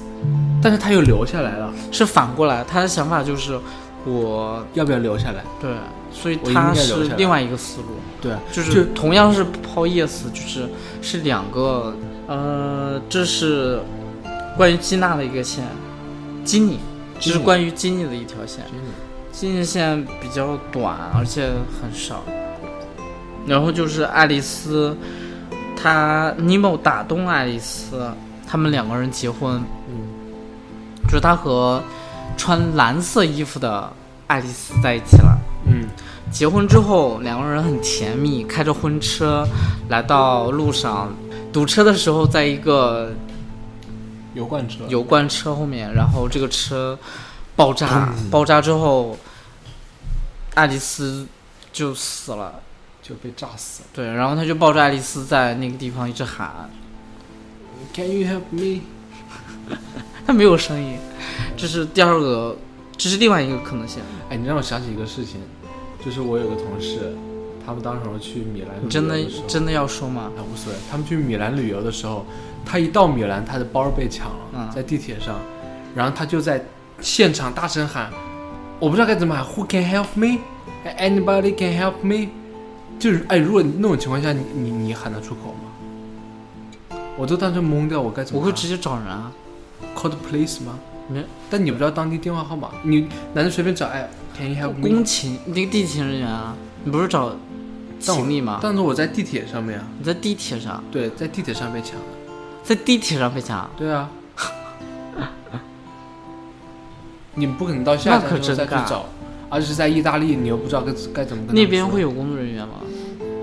[0.63, 3.59] 但是他又留下来了，是反过来，他的想法就是
[4.05, 5.43] 我要不要留下来？
[5.61, 5.71] 对，
[6.13, 7.89] 所以他是另外一个思路，
[8.21, 10.69] 对啊，就是同样是抛 yes，就是
[11.01, 11.95] 是两个，
[12.27, 13.81] 呃，这是
[14.57, 15.65] 关于基娜的一个线，
[16.45, 16.79] 基尼，
[17.19, 18.65] 这是关于基尼的一条线。
[19.33, 21.49] 基尼线比较短，而且
[21.81, 22.23] 很少。
[23.47, 24.95] 然后就是爱丽丝，
[25.75, 28.09] 她尼莫打动爱丽丝，
[28.47, 29.55] 他们两个人结婚。
[29.89, 30.02] 嗯，
[31.13, 31.83] 就是他和
[32.39, 33.93] 穿蓝色衣服的
[34.29, 35.39] 爱丽丝在一起了。
[35.67, 35.87] 嗯，
[36.31, 39.47] 结婚之后，两个人很甜蜜，开着婚车
[39.91, 41.13] 来到路上，
[41.53, 43.13] 堵车的时候，在一个
[44.33, 46.99] 油罐车油罐车后面，然后这个车
[47.55, 49.19] 爆炸，爆炸之后，
[50.55, 51.27] 爱丽丝
[51.75, 52.55] 就死了。
[53.03, 53.89] 就被炸死了。
[53.93, 56.71] 对，然后他就抱着爱丽丝在那个地方一直喊
[57.93, 58.81] ，Can you help me？
[60.27, 60.97] 他没有声音。
[61.57, 62.57] 这是第二个，
[62.97, 64.03] 这是另外一个可能性。
[64.29, 65.41] 哎，你让我想起一个事情，
[66.05, 67.15] 就是我有个同事，
[67.65, 69.17] 他们当时去米兰你真的
[69.47, 70.31] 真的要说吗？
[70.37, 70.79] 啊，无所谓。
[70.91, 72.25] 他们去米兰旅游的时候，
[72.65, 75.39] 他一到米兰，他的包被抢了，嗯在地铁上，
[75.95, 76.65] 然后他就在
[77.01, 78.11] 现场大声喊，
[78.79, 82.29] 我不知道该怎么喊，Who can help me？Anybody can help me？
[82.99, 86.99] 就是哎，如果那种情况下，你你你喊得出口吗？
[87.17, 88.41] 我都当时懵掉，我该怎么？
[88.41, 89.31] 我会直接找人啊。
[89.95, 90.79] Call the police 吗？
[91.09, 93.87] 没，但你不知道当地电话号码，你难道随便找？
[93.87, 94.89] 哎，Can you help me？
[94.89, 97.35] 公勤，那个地勤人员啊，你不是找
[97.99, 98.61] 行李吗？
[98.63, 102.03] 但是我在地铁上面啊，你在地铁上，对，在地铁上被抢的，
[102.63, 104.09] 在地铁上被抢，对啊。
[107.35, 109.07] 你不可能到下那可站之后再去找，
[109.49, 112.75] 而且是在意大利，你又不知道该该怎么跟那边会有工作人员吗？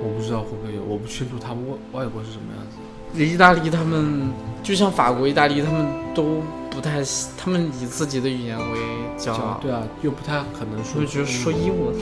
[0.02, 2.69] 我不知道会不会有，我不清楚他们外外国是什么样子。
[3.14, 4.32] 意大利他们
[4.64, 8.80] 就像法国、意大利，他们都不太喜，他们以自己的语言为
[9.18, 11.96] 骄傲，对啊，又不太可能说所以觉得说英文，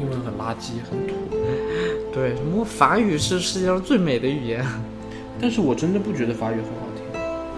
[0.00, 1.14] 英文 很垃圾很土。
[2.12, 4.64] 对，什么法语是世界上最美的语言？
[5.40, 7.04] 但是我真的不觉得法语很好听，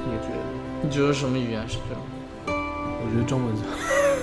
[0.07, 0.37] 你也觉得？
[0.82, 2.03] 你觉得什么语言是这样？
[2.49, 3.55] 我觉得中文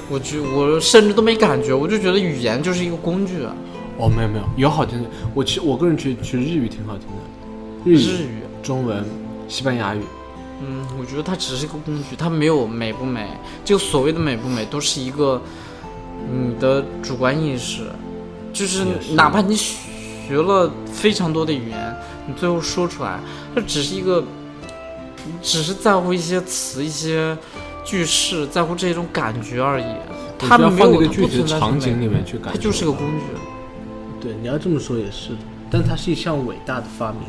[0.09, 3.43] 我觉我甚至都没感觉，我就觉得语言就是一个工具，
[3.97, 5.09] 哦，没有没有，有好听的。
[5.34, 7.22] 我其实我个人觉得，其实日语挺好听的，
[7.86, 8.43] 日语、日语。
[8.61, 9.03] 中文、
[9.49, 10.01] 西班牙语。
[10.65, 13.27] 嗯，我觉得它只是一个工具，它没有美不美。
[13.65, 15.41] 这个所谓的美不美，都是一个
[16.31, 17.84] 你的主观意识，
[18.53, 23.19] 就是哪怕你学了非常多的语言，你最后说出来，
[23.53, 24.23] 它只是一个，
[25.25, 27.38] 你只是在乎一些词、一些
[27.84, 29.86] 句式，在乎这种感觉而已。
[30.39, 33.25] 它没有那个具体的不存在场景里面去感受，它就是个工具。
[34.21, 37.19] 对，你要这么说也是的，但它是一项伟大的发明。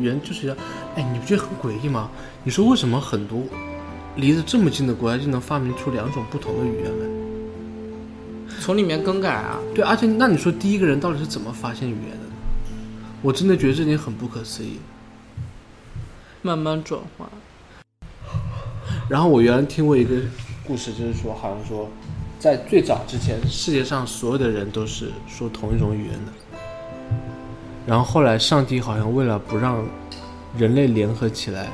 [0.00, 0.54] 语言就是要，
[0.94, 2.10] 哎，你不觉得很诡异吗？
[2.44, 3.42] 你说为什么很多
[4.16, 7.06] 离得这么近的国家就能发明出两种不同的语言来？
[8.60, 12.32] 从里面更改啊，对，而且那你说第一个人到底是怎么发现语言的呢？
[13.22, 14.78] 我真的觉得这点很不可思议。
[16.42, 17.28] 慢慢转化。
[19.08, 20.16] 然后我原来听过一个
[20.64, 21.88] 故事，就是说，好像说，
[22.38, 26.32] 在最早之前，世界上所有的人都是说同一种语言的。
[27.88, 29.82] 然后后来，上帝好像为了不让
[30.58, 31.68] 人类联合起来，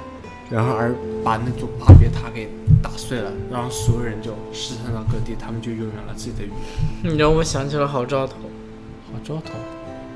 [0.48, 0.94] 然后而
[1.24, 2.48] 把那座巴别塔给
[2.80, 6.50] 打碎了，让所有人就失散到各地，他们就拥有了自己的语
[7.02, 7.12] 言。
[7.14, 8.34] 你让我想起了好兆头，
[9.12, 9.54] 好兆头，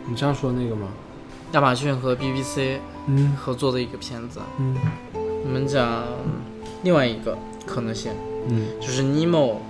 [0.06, 0.86] 你这样说那个吗？
[1.52, 3.34] 亚马逊和 BBC 嗯。
[3.34, 4.38] 合作的一个片子。
[4.60, 4.76] 嗯
[5.44, 6.04] 我们讲
[6.84, 7.36] 另外一个
[7.66, 8.12] 可能性，
[8.48, 8.68] 嗯。
[8.80, 9.60] 就是尼莫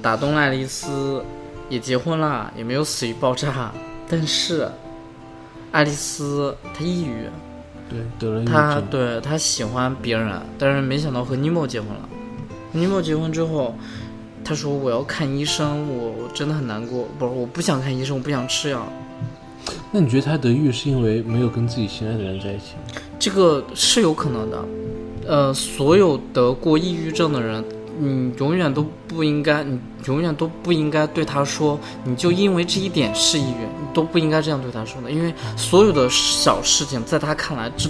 [0.00, 1.24] 打动爱丽丝，
[1.68, 3.72] 也结婚了，也没有死于爆炸，
[4.06, 4.68] 但是
[5.72, 7.24] 爱丽丝她抑郁，
[7.88, 8.84] 对，得了抑郁他症。
[8.90, 12.08] 对她喜欢别人，但是没想到和尼莫结婚了。
[12.70, 13.74] 尼莫结婚之后，
[14.44, 18.86] 她说我要看医生，我我真的很难过，不是我不想看医生，我不想吃药。
[19.90, 23.02] 那你觉得他得抑郁是因为没有跟自己心爱的人在一起吗？
[23.18, 24.64] 这个是有可能的。
[25.28, 27.62] 呃，所有得过抑郁症的人，
[28.04, 37.88] 你永远都不应该，你永远都不应该对他说，你就因为这一点是抑郁，你都不应该这样对他说的，因为所有的小事情在他看来，这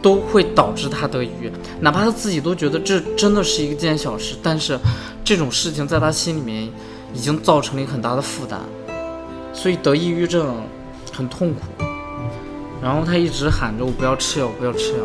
[0.00, 1.50] 都会导致他得抑郁，
[1.80, 4.78] 哪怕他自己都觉得这真的是一件小事，但是
[5.24, 6.62] 这种事情在他心里面
[7.12, 8.60] 已经造成了很大的负担，
[9.52, 10.54] 所以得抑郁症
[11.12, 11.62] 很痛苦。
[12.80, 14.98] 然后他一直喊着我不要吃药，不要吃药，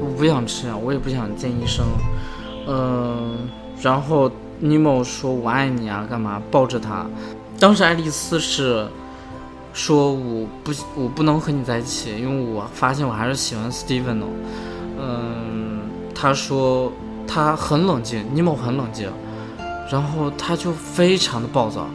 [0.00, 1.84] 我不想吃药，我也不想见医生。
[2.70, 3.48] 嗯、
[3.80, 7.06] 然后尼莫说我爱你啊，干嘛抱着他？
[7.58, 8.86] 当时爱丽丝是
[9.72, 14.26] 说我不我不能和你在一起，因为我发现我还是喜欢 Steven 哦。
[15.00, 15.80] 嗯，
[16.14, 16.92] 他说
[17.26, 19.08] 他很冷静，尼莫很冷静，
[19.90, 21.86] 然后他就非常的暴躁，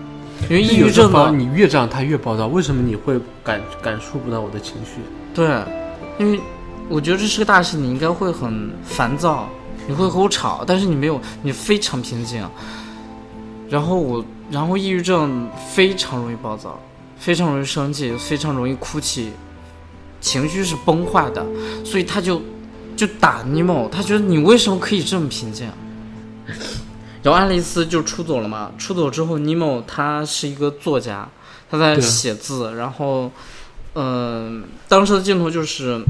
[0.50, 2.48] 因为抑郁症嘛你越这样，他越暴躁。
[2.48, 5.02] 为什么你会感感受不到我的情绪？
[5.36, 5.48] 对，
[6.18, 6.40] 因为
[6.90, 9.48] 我觉得这是个大事，你应该会很烦躁，
[9.88, 12.48] 你会和我吵，但是你没有，你非常平静。
[13.70, 16.80] 然后我，然后抑郁症非常容易暴躁，
[17.18, 19.32] 非常容易生气，非常容易哭泣，
[20.22, 21.46] 情绪是崩坏的，
[21.84, 22.42] 所以他就
[22.96, 25.68] 就打尼莫，他觉得你为什么可以这么平静？
[27.22, 31.28] 然后爱丽丝就出走了嘛，出走之后，尼莫他是一个作家，
[31.70, 33.32] 他在写字，然后。
[33.96, 36.04] 嗯，当时的镜头就是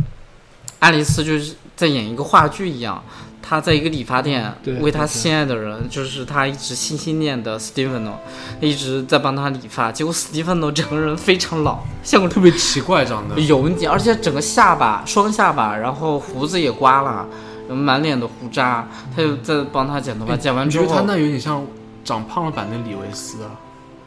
[0.79, 3.03] 爱丽丝就是在演一个话剧一样，
[3.45, 8.13] 她在一个理发店对为他心爱的人，就是他一直心心念的 Steveno，
[8.61, 9.91] 一直在帮他理发。
[9.91, 13.37] 结果 Steveno 整个人非常老，像个特别奇怪长得。
[13.41, 17.27] 油腻，而且整个下巴双下巴，然后胡子也刮了，
[17.69, 18.87] 满脸的胡渣。
[19.13, 21.63] 他就在帮他剪头发，剪完之后他，那有点像
[22.05, 23.51] 长胖了版的李维斯啊，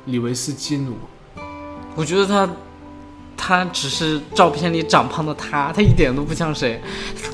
[0.07, 0.97] 李维斯基努。
[1.95, 2.49] 我觉得他。
[3.39, 6.81] 他只是照片里长胖的他，他一点都不像谁，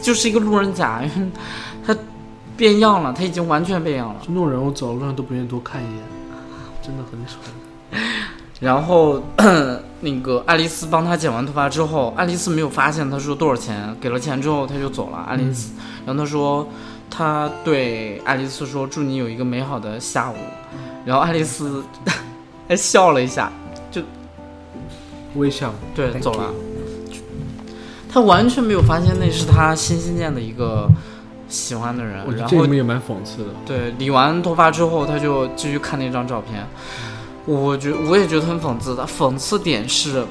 [0.02, 1.00] 就是一个路人甲，
[2.56, 4.20] 变样了，他已经完全变样了。
[4.20, 6.02] 就那种人，我走路上都不愿意多看一眼，
[6.82, 7.36] 真的很丑。
[8.60, 9.20] 然后
[10.00, 15.18] 那个爱丽丝帮他剪完头发之后，爱丽丝没有发现，他说多少钱，给了钱之后他就走了。
[15.28, 15.72] 爱丽丝，
[16.06, 16.68] 然后他说
[17.10, 20.36] 他对爱丽丝说祝你有一个美好的下午，
[21.04, 21.82] 然后爱丽丝
[22.68, 23.50] 还 笑了一下，
[23.90, 24.00] 就
[25.34, 25.74] 微笑。
[25.94, 26.50] 对，走了。
[28.08, 30.88] 他完全没有发现那是他心心念的一个
[31.52, 33.50] 喜欢的人然后这里面也蛮讽刺的。
[33.66, 36.66] 对理完头发之后，他就继续看那张照片。
[37.44, 40.24] 我觉我也觉得很讽刺的，讽刺点是，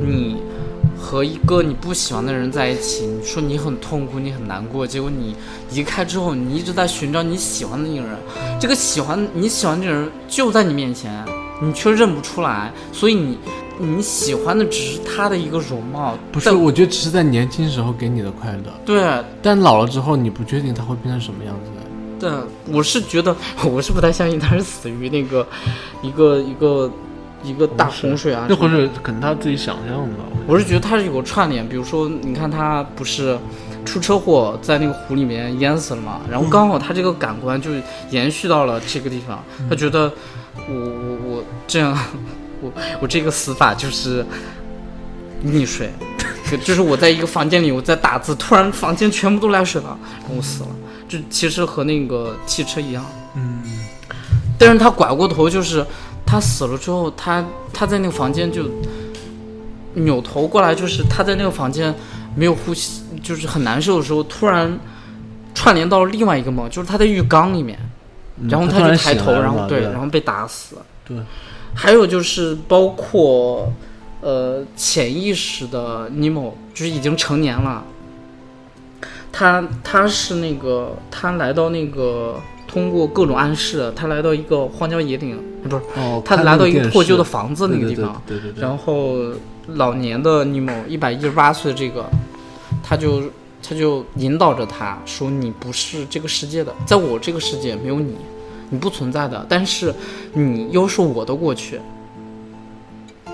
[0.00, 0.36] 你
[0.96, 5.36] 和一个你不喜欢的人在一起，你说你很痛苦，你很难过，结果你
[5.72, 8.16] 离开之后，你一直在寻找你喜欢的那个人，
[8.60, 11.12] 这个喜欢你喜欢的人就在你面前，
[11.60, 13.36] 你却认不出来，所以你
[13.78, 19.02] 你喜欢的只是他的一个容貌，不是，在我觉得只是在年轻时候给你的快乐，对。
[19.42, 21.70] 但老了之后，你不确定他会变成什么样子？
[21.70, 21.74] 的。
[22.16, 22.30] 对，
[22.72, 23.36] 我是觉得
[23.68, 25.46] 我是不太相信他是死于那个
[26.02, 26.90] 一个一个
[27.42, 30.14] 一个大洪水啊，那洪水可能他自己想象的。
[30.46, 33.36] 我是觉得他是有个串联，比如说，你看他不是
[33.84, 37.70] 出车祸在那个湖里面淹死了嘛，然后刚好他这个感官就
[38.10, 40.10] 延续到了这个地方，他觉得
[40.68, 41.98] 我我我这样，
[42.64, 44.24] 我我这个死法就是
[45.44, 45.90] 溺水，
[46.50, 50.68] 就就是我在一个房间里我在打字，突然房间全部都来水了，然后我死了，
[51.06, 53.04] 就其实和那个汽车一样，
[53.34, 53.62] 嗯，
[54.58, 55.84] 但是他拐过头，就是
[56.24, 58.70] 他死了之后，他他在那个房间就
[59.94, 61.94] 扭头过来，就是他在那个房间
[62.34, 64.78] 没有呼吸，就是很难受的时候，突然
[65.54, 67.78] 串联到了另外一个梦，就是他在浴缸里面，
[68.48, 70.76] 然后嗯他就抬头，然后，对，然后被打死。
[71.06, 71.16] 对，
[71.74, 73.72] 还有就是包括
[74.20, 77.84] 呃潜意识的尼莫，就是已经成年了。
[79.32, 89.16] 他他是那个他来到那个通过各种暗示，他来到一个荒郊野岭，不是哦，他来到一个破旧的房子那个地方，对对对对，然后
[89.74, 92.04] 老年的尼莫一百一十八岁的这个，
[92.82, 93.22] 他就
[93.60, 98.14] 他就引导着他说：“你不是这个世界的，在我这个世界没有你，
[98.74, 99.46] 你不存在的。
[99.48, 99.94] 但是
[100.32, 101.80] 你又是我的过去。”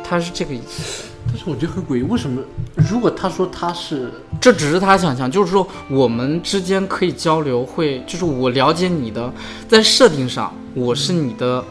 [0.03, 2.43] 他是这个意思，但是我觉得很诡异，为什么？
[2.91, 4.11] 如果他说他是，
[4.41, 9.33] 这只是他想象，就是说我们之间可以交流，会就是我了解你的，
[9.69, 11.65] 在设定上我是你的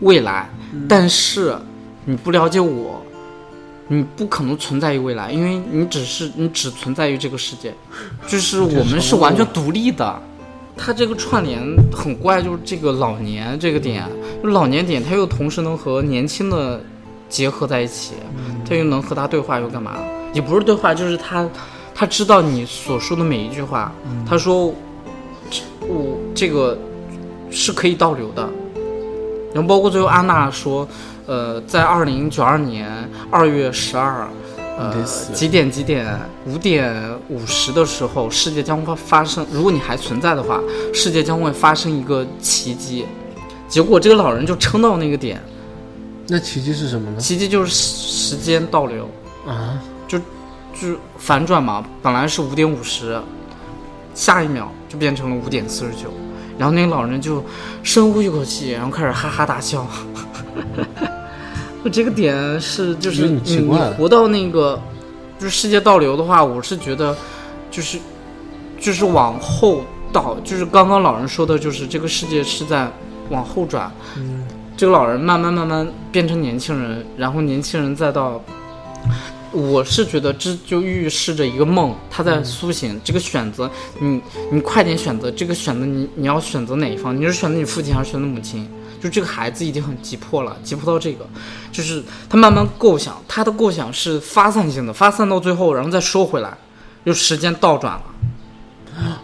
[0.00, 0.50] 未来，
[0.88, 1.56] 但是
[2.04, 3.00] 你不了解我，
[3.86, 7.72] 你不可能存在于未来，因为你只是你只存在于这个世界，
[8.26, 10.20] 就是我们是完全独立的。
[10.76, 11.60] 它这个串联
[11.92, 14.04] 很怪，就是这个老年这个点，
[14.42, 16.80] 就老年点，它又同时能和年轻的
[17.28, 18.14] 结合在一起，
[18.68, 19.92] 它又能和他对话，又干嘛？
[20.32, 21.48] 也不是对话，就是他
[21.94, 23.92] 他知道你所说的每一句话。
[24.28, 24.74] 他说，
[25.80, 26.76] 我这个
[27.50, 28.48] 是可以倒流的。
[29.54, 30.86] 然后包括最后安娜说，
[31.26, 32.90] 呃，在二零九二年
[33.30, 34.28] 二月十二。
[34.76, 35.02] 呃，
[35.32, 36.18] 几点几点？
[36.46, 36.92] 五点
[37.28, 39.46] 五十的时候，世界将会发生。
[39.52, 40.60] 如果你还存在的话，
[40.92, 43.06] 世界将会发生一个奇迹。
[43.68, 45.40] 结果这个老人就撑到那个点。
[46.26, 47.20] 那奇迹是什么呢？
[47.20, 49.08] 奇迹就是时间倒流
[49.46, 51.84] 啊，就就反转嘛。
[52.02, 53.20] 本来是五点五十，
[54.14, 56.12] 下一秒就变成了五点四十九。
[56.58, 57.44] 然后那个老人就
[57.82, 59.86] 深呼一口气，然后开始哈哈大笑。
[61.90, 64.80] 这个点是就是你活到那个，
[65.38, 67.16] 就是世界倒流的话，我是觉得，
[67.70, 67.98] 就是
[68.80, 69.82] 就是往后
[70.12, 72.90] 倒，就是刚刚老人说的，就是这个世界是在
[73.30, 73.92] 往后转。
[74.16, 74.44] 嗯，
[74.76, 78.42] 这个老人慢慢慢慢变成年轻人，然后年轻人再到，
[79.52, 83.00] 我是觉得这就预示着一个梦，他在苏醒。
[83.04, 83.70] 这个选择，
[84.00, 84.20] 你
[84.50, 87.16] 你快点选择这个选择，你你要选择哪一方？
[87.16, 88.68] 你是选择你父亲还是选择母亲？
[89.04, 91.26] 就这个孩子已经很急迫了，急迫到这个，
[91.70, 96.56] 就是他慢慢构想，他的构想是发散性的，发散到最后，然后再收回来，
[97.04, 98.02] 就时间倒转了。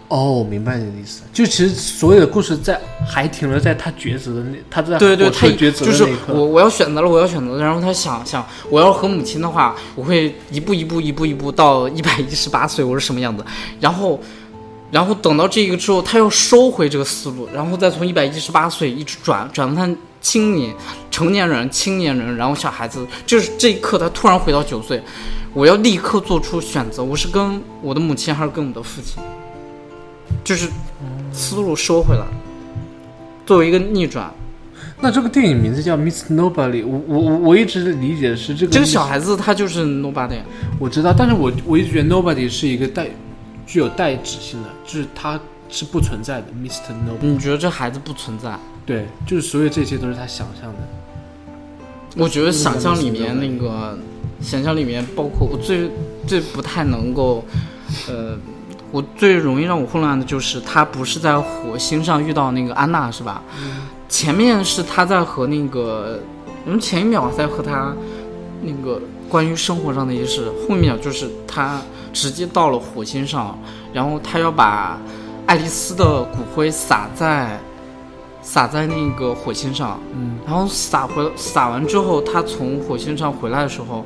[0.09, 2.78] 哦，明白你的意思，就其实所有的故事在
[3.09, 13.43] 还停留在他抉择的那，他在对对，他抉择就是我我要选择了，我要选择，然后他想想，我要和母亲的话，我会一步一步一步一步到一百一十八岁，我是什么样子，
[13.81, 14.20] 然后。
[14.91, 20.74] 然后等到这个之后，他又收回这个思路，然后再从一百一十八岁一直转转到他青年、
[21.11, 25.01] 成年人、青年人，然后小孩子，就是这一刻他突然回到九岁，
[25.55, 29.22] 我要立刻做出选择，我是跟我的母亲还是跟我的父亲？
[30.43, 30.68] 就是
[31.32, 32.24] 思路收回来，
[33.47, 34.32] 作为一个逆转。
[35.01, 38.72] 那这个电影名字叫《Miss Nobody》，我我我我一直理解的是这个。
[38.72, 40.41] 这个小孩子他就是 Nobody，
[40.78, 43.09] 我知道，但是我我一直觉得 Nobody 是一个带。
[43.70, 46.90] 具有代指性的，就是它是不存在的，Mr.
[47.06, 47.12] No。
[47.20, 48.58] 你觉得这孩子不存在？
[48.84, 50.78] 对，就是所有这些都是他想象的。
[52.16, 53.96] 我觉得想象里面那个，
[54.40, 55.88] 想象里面包括我最
[56.26, 57.44] 最不太能够，
[58.08, 58.36] 呃，
[58.90, 63.40] 我最容易让我混乱的就是他不是在火星上遇到那个安娜是吧？
[64.08, 66.18] 前面是他在和那个，
[66.64, 67.94] 我们前一秒在和他
[68.62, 71.80] 那个关于生活上的一些事，后一秒就是他。
[72.12, 73.58] 直接到了火星上，
[73.92, 74.98] 然后他要把
[75.46, 77.58] 爱丽丝的骨灰撒在
[78.42, 84.04] 撒在那个火星上，嗯，然后撒回撒完之后，他从火星上回来的时候，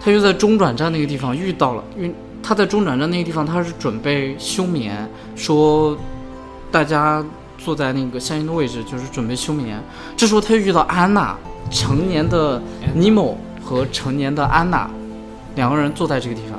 [0.00, 5.96] 他又在中转站那个地方遇到了，因为他在中转站那个地方他是准备休眠，说
[6.70, 7.24] 大家
[7.58, 9.82] 坐在那个相应的位置，就是准备休眠。
[10.16, 11.36] 这时候他又遇到安娜，
[11.70, 12.62] 成年的
[12.94, 14.88] 尼莫和成年的安娜
[15.56, 16.55] 两个人坐在这个地方。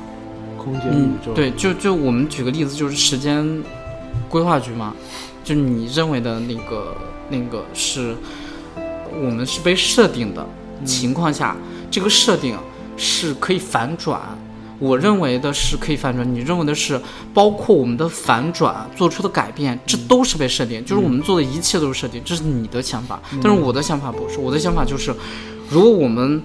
[0.91, 3.63] 嗯，对，就就我们举个例子，就是时间
[4.29, 4.93] 规划局嘛，
[5.43, 6.95] 就你认为的那个
[7.29, 8.15] 那个是，
[9.21, 10.45] 我们是被设定的
[10.83, 11.55] 情况下，
[11.89, 12.57] 这个设定
[12.97, 14.19] 是可以反转。
[14.79, 17.01] 我认为的是可以反转，你认为的是
[17.33, 23.19] 包括我们的反转做出的改变，这都是被设定，就是我们做的一切都是设定，这是你的想法。
[23.41, 25.11] 但是我的想法不是，我的想法就是，
[25.69, 26.41] 如果我们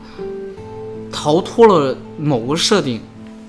[1.10, 3.00] 逃脱了某个设定。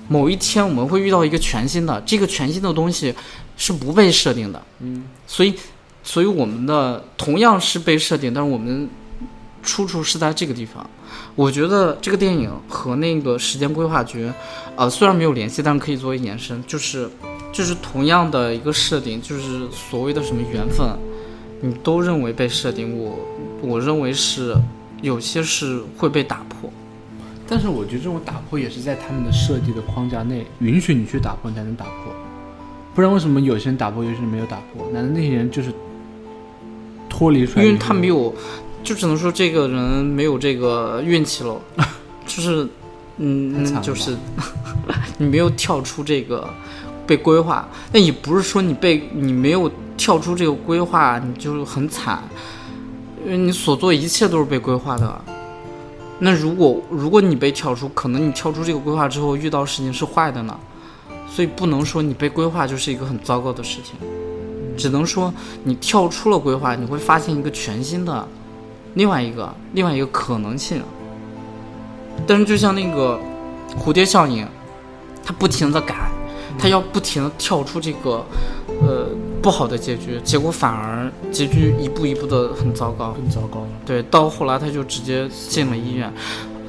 [0.08, 3.14] 某一天我们会遇到一个全新的，这个全新的东西
[3.56, 5.54] 是不被设定的，嗯，所以，
[6.02, 8.88] 所以我们的同样是被设定，但是我们
[9.62, 10.88] 出处是在这个地方。
[11.36, 14.30] 我觉得这个电影和那个时间规划局，
[14.76, 17.08] 呃，虽然没有联系，但是可以作为延伸，就是
[17.52, 20.86] 就是同样的一个设定，就是所谓的什么缘分，
[21.60, 23.18] 你都认为被设定，我
[23.62, 24.54] 我认为是
[25.02, 26.70] 有些是会被打破。
[27.46, 32.12] 但是我觉得这种打破也是在他们的设计的框架内，允许你去打破，你才能打破。
[32.94, 34.88] 不然为什么有些人打破，有些人没有打破？
[34.92, 35.72] 难道那些人就是
[37.08, 37.64] 脱离出来？
[37.64, 38.34] 因为他没有，
[38.82, 41.60] 就只能说这个人没有这个运气了，
[42.26, 42.66] 就是，
[43.18, 44.16] 嗯，就是
[45.18, 46.48] 你没有跳出这个
[47.06, 47.68] 被规划。
[47.92, 52.22] 那也不是说你被你没有跳出这个规划，你就很惨，
[53.24, 55.24] 因为你所做一切都是被规划的。
[56.18, 60.58] 那如果如果你被跳出，可能你跳出这个规划之后遇到事情是坏的呢，
[61.28, 63.96] 所以不能说你被规划就是一个很糟糕的事情，
[64.76, 65.32] 只能说
[65.64, 68.26] 你跳出了规划，你会发现一个全新的，
[68.94, 70.80] 另外一个另外一个可能性。
[72.26, 73.20] 但是就像那个
[73.76, 74.46] 蝴蝶效应，
[75.24, 76.08] 它不停的改，
[76.56, 78.24] 它要不停的跳出这个
[78.82, 79.08] 呃
[79.44, 83.12] 不好的结局，结果反而结局一步一步的很糟糕。
[83.12, 83.68] 更糟糕了。
[83.84, 86.10] 对，到后来他就直接进了医院，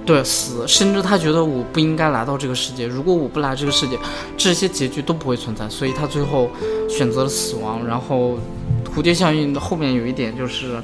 [0.05, 3.97] 对，死，甚至他觉得我不应该来到这个世界，如果我不来这个世界，
[4.35, 6.49] 这些结局都不会存在，所以他最后
[6.89, 7.87] 选择了死亡。
[7.87, 8.37] 然后
[8.93, 10.75] 蝴蝶效应的后面有一点就是，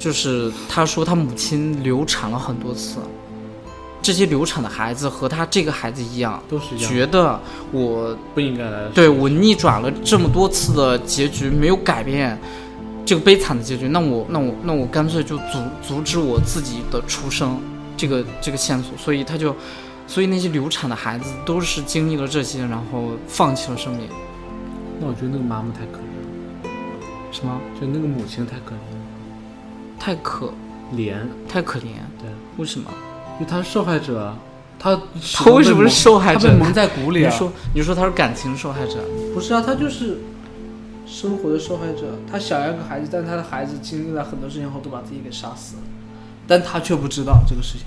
[0.00, 2.98] 就是他说他母亲流产了很多次，
[4.00, 7.38] 这些流产的孩子和他这个孩子一样，都是一样，觉得
[7.72, 8.90] 我不应该来的。
[8.90, 12.38] 对我逆转了这么多次的结局，没有改变
[13.04, 17.60] 这个悲惨的结局，那我那我那我干脆就阻阻止我自己的出生
[17.96, 19.54] 这个这个线索，所以他就，
[20.06, 24.08] 所以那些流产的孩子都是经历了这些，然后放弃了生命，
[25.00, 26.70] 那我觉得那个妈妈太可怜了，
[27.32, 27.60] 什么？
[27.80, 29.00] 就那个母亲太可怜了，
[29.98, 31.14] 太可怜。
[31.46, 31.84] 太可怜，
[32.18, 32.90] 对，为什么？
[33.38, 34.38] 因为他是受害者啊，
[34.78, 35.00] 她
[35.34, 37.30] 他为什么是受害者他被蒙在鼓里啊。
[37.30, 40.18] 你说你说他是感情受害者，不是啊，他就是
[41.06, 42.18] 生活的受害者。
[42.30, 45.82] 他想要个孩子，但他的孩子经历了很多事情后，都把自己给杀死了，
[46.46, 47.86] 但他却不知道这个事情。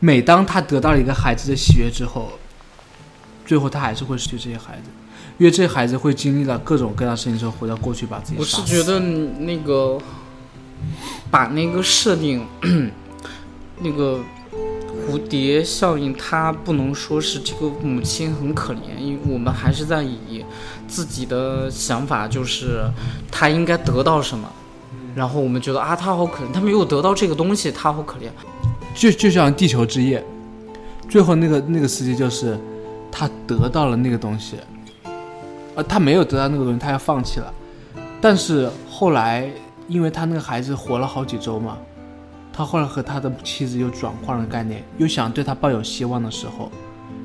[0.00, 2.32] 每当他得到了一个孩子的喜悦之后，
[3.44, 4.90] 最后他还是会失去这些孩子，
[5.38, 8.66] 因为这些孩子会经历了各种各样的事情之后，回到过去把自己我杀死。
[8.66, 9.98] 是觉得你那个
[11.30, 12.46] 把那个设定，
[13.80, 14.20] 那个
[15.08, 20.44] 蝴蝶效应，它不能说是这个母亲很可怜，因为我们还是在以
[20.86, 22.84] 自己的想法，就是
[23.30, 24.46] 她应该得到什么，
[25.14, 28.28] 然后我们觉得啊，她好可怜，她没有得到这个东西，她好可怜。
[28.94, 30.20] 就就像《地球之夜》，
[31.10, 32.58] 最后那个那个司机就是
[33.10, 34.56] 他得到了那个东西，
[35.74, 37.52] 呃，他没有得到那个东西，他要放弃了。
[38.20, 39.48] 但是后来，
[39.86, 41.78] 因为他那个孩子活了好几周嘛，
[42.58, 46.68] 他后来和他的妻子又转换了概念，又想对他抱有希望的时候，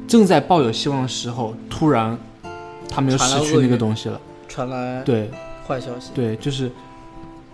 [0.08, 2.16] 正在抱有希望的时候，突然
[2.88, 4.22] 他们又失去那个东西了。
[4.48, 5.32] 传来对
[5.68, 6.72] 坏消息，对，就是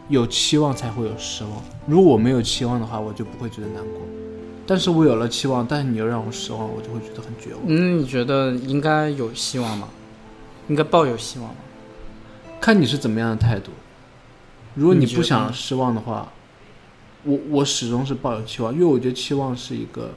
[0.09, 1.53] 有期望才会有失望。
[1.87, 4.01] 如果我没有期望的话，我就不会觉得难过。
[4.67, 7.61] 但是我有了期望，但是你又让我失望，我就会觉得很绝望。
[7.65, 9.87] 嗯，你觉得应该有希望吗？
[10.67, 11.55] 应该抱有希望吗？
[12.59, 13.71] 看你是怎么样的态度。
[14.75, 16.27] 如果你不想失望的话，
[17.23, 20.11] 我我始终是抱有期望，因为我觉得期望是一个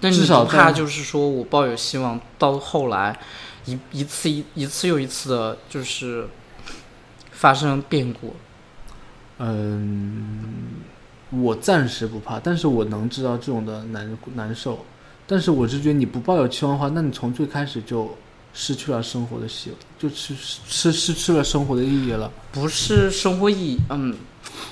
[0.00, 3.18] 那你至少在不怕就是说我抱有希望，到后来
[3.66, 6.26] 一一次一一次又一次的，就是
[7.30, 8.34] 发生变故。
[9.38, 10.82] 嗯，
[11.30, 14.84] 我暂时不怕，但是我能知道这种的难难受。
[15.26, 18.16] 但是我是觉得你不抱有期望的话，那你从最开始就
[18.52, 22.30] 失去了生活的希，就失失失去了生活的意义了。
[22.50, 24.14] 不是生活意义，嗯，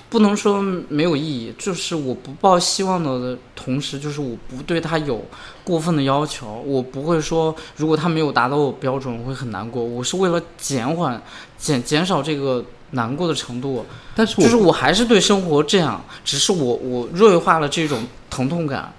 [0.08, 5.24] 不能说没有意义，就是我不抱希望的同时，就是我不对他有
[5.62, 9.82] 过分的要求，我不会说如果他没有达到我标准，我会很难过。
[9.82, 11.20] 我是为了减缓
[11.56, 18.92] 减减少这个难过的程度，但是我就是我还是对生活这样，只是我我弱化了这种疼痛感。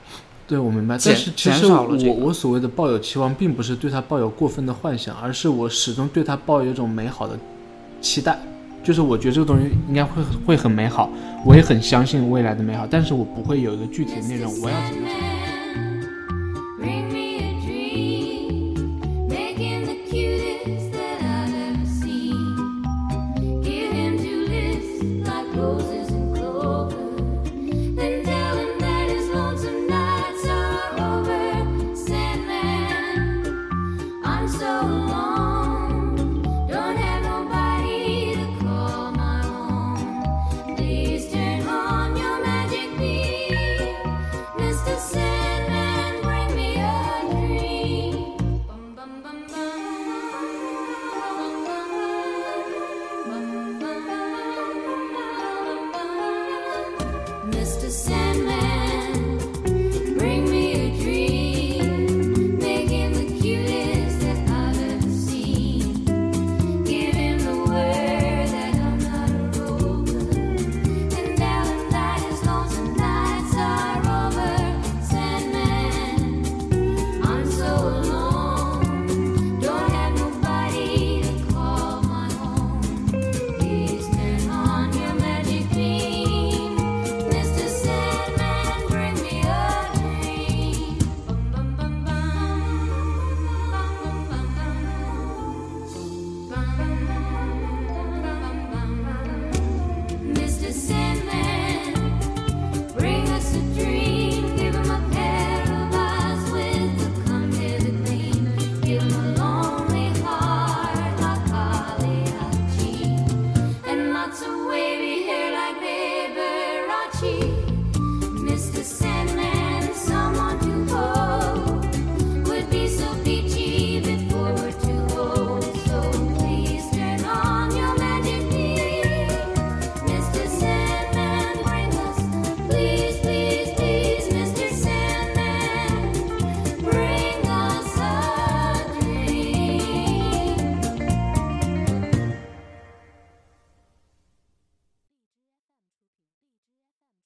[0.48, 7.40] 对我明白，减但是其减实我少了这个我所谓的抱有期望，并不是对他抱有过分的幻想，而是我始终对他抱有一种美好的
[8.02, 8.38] 期待，
[8.84, 11.10] 就是我觉得这个东西应该会会很美好，
[11.46, 15.22] 我也很相信未来的美好，但是我不会有一个具体的内容，我要怎么怎么。